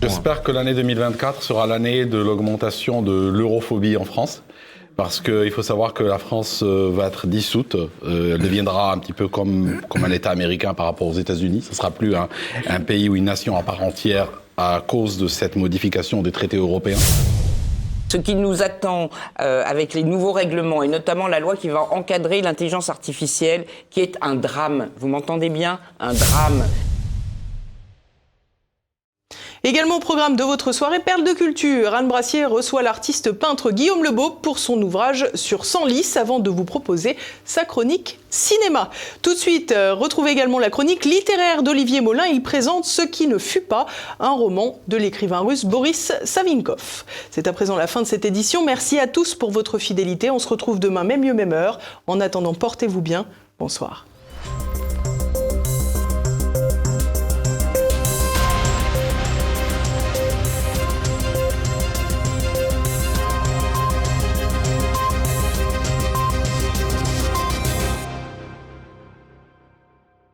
J'espère 0.03 0.43
que 0.43 0.53
l'année 0.53 0.75
2024 0.75 1.43
sera 1.43 1.67
l'année 1.67 2.05
de 2.05 2.19
l'augmentation 2.19 3.01
de 3.01 3.29
l'europhobie 3.29 3.97
en 3.97 4.05
France 4.05 4.43
parce 5.03 5.23
qu'il 5.23 5.51
faut 5.51 5.63
savoir 5.63 5.95
que 5.95 6.03
la 6.03 6.19
France 6.19 6.63
euh, 6.63 6.91
va 6.93 7.07
être 7.07 7.27
dissoute. 7.27 7.75
Euh, 7.75 8.35
elle 8.35 8.43
deviendra 8.43 8.93
un 8.93 8.99
petit 8.99 9.15
peu 9.15 9.29
comme, 9.29 9.81
comme 9.89 10.05
un 10.05 10.11
État 10.11 10.29
américain 10.29 10.75
par 10.75 10.85
rapport 10.85 11.07
aux 11.07 11.15
États-Unis. 11.15 11.63
Ce 11.63 11.71
ne 11.71 11.75
sera 11.75 11.91
plus 11.91 12.15
un, 12.15 12.29
pays 12.81 13.09
ou 13.09 13.17
une 13.17 13.25
nation 13.25 13.57
à 13.57 13.63
part 13.63 13.83
entière 13.83 14.29
à 14.59 14.85
cause 14.87 15.17
de 15.17 15.27
cette 15.27 15.57
modification 15.57 16.21
des 16.21 16.33
traités 16.33 16.59
européens. 16.59 16.99
Ce 18.13 18.19
qui 18.19 18.35
nous 18.35 18.63
attend 18.63 19.09
euh, 19.41 19.63
avec 19.65 19.95
les 19.95 20.03
nouveaux 20.03 20.33
règlements 20.33 20.83
et 20.83 20.89
notamment 20.89 21.29
la 21.29 21.41
loi 21.41 21.57
qui 21.57 21.71
va 21.71 21.81
encadrer 21.93 22.43
l'intelligence 22.43 22.91
artificielle, 22.91 23.65
qui 23.89 24.01
est 24.01 24.19
un 24.21 24.35
drame. 24.35 24.91
Vous 24.99 25.09
m'entendez 25.09 25.49
bien? 25.49 25.81
Un 25.99 26.13
drame. 26.13 26.63
Également 29.63 29.99
au 29.99 30.01
programme 30.01 30.37
de 30.37 30.43
votre 30.43 30.73
soirée 30.73 31.01
Perle 31.01 31.23
de 31.23 31.35
culture, 31.35 31.95
Anne 31.95 32.09
Brassier 32.09 32.47
reçoit 32.47 32.81
l'artiste 32.81 33.31
peintre 33.31 33.73
Guillaume 33.73 34.03
Lebeau 34.03 34.31
pour 34.31 34.59
son 34.59 34.81
ouvrage 34.81 35.29
sur 35.35 35.67
100 35.67 35.85
lys 35.85 36.17
avant 36.17 36.39
de 36.39 36.49
vous 36.49 36.65
proposer 36.65 37.15
sa 37.45 37.67
chronique 37.67 38.19
cinéma. 38.31 38.89
Tout 39.21 39.35
de 39.35 39.39
suite, 39.39 39.73
euh, 39.73 39.93
retrouvez 39.93 40.31
également 40.31 40.59
la 40.59 40.71
chronique 40.71 41.05
littéraire 41.05 41.63
d'Olivier 41.63 42.01
Molin. 42.01 42.25
Il 42.25 42.43
présente 42.43 42.87
Ce 42.87 43.03
qui 43.03 43.27
ne 43.27 43.37
fut 43.37 43.61
pas, 43.61 43.85
un 44.19 44.31
roman 44.31 44.79
de 44.89 44.97
l'écrivain 44.97 45.41
russe 45.41 45.67
Boris 45.67 46.13
Savinkov. 46.25 47.05
C'est 47.31 47.47
à 47.47 47.53
présent 47.53 47.77
la 47.77 47.87
fin 47.87 48.01
de 48.01 48.07
cette 48.07 48.25
édition. 48.25 48.65
Merci 48.65 48.99
à 48.99 49.07
tous 49.07 49.35
pour 49.35 49.51
votre 49.51 49.77
fidélité. 49.77 50.31
On 50.31 50.39
se 50.39 50.49
retrouve 50.49 50.81
demain, 50.81 51.05
même 51.05 51.21
mieux, 51.21 51.35
même 51.35 51.53
heure. 51.53 51.81
En 52.07 52.19
attendant, 52.21 52.55
portez-vous 52.55 53.03
bien. 53.03 53.27
Bonsoir. 53.59 54.07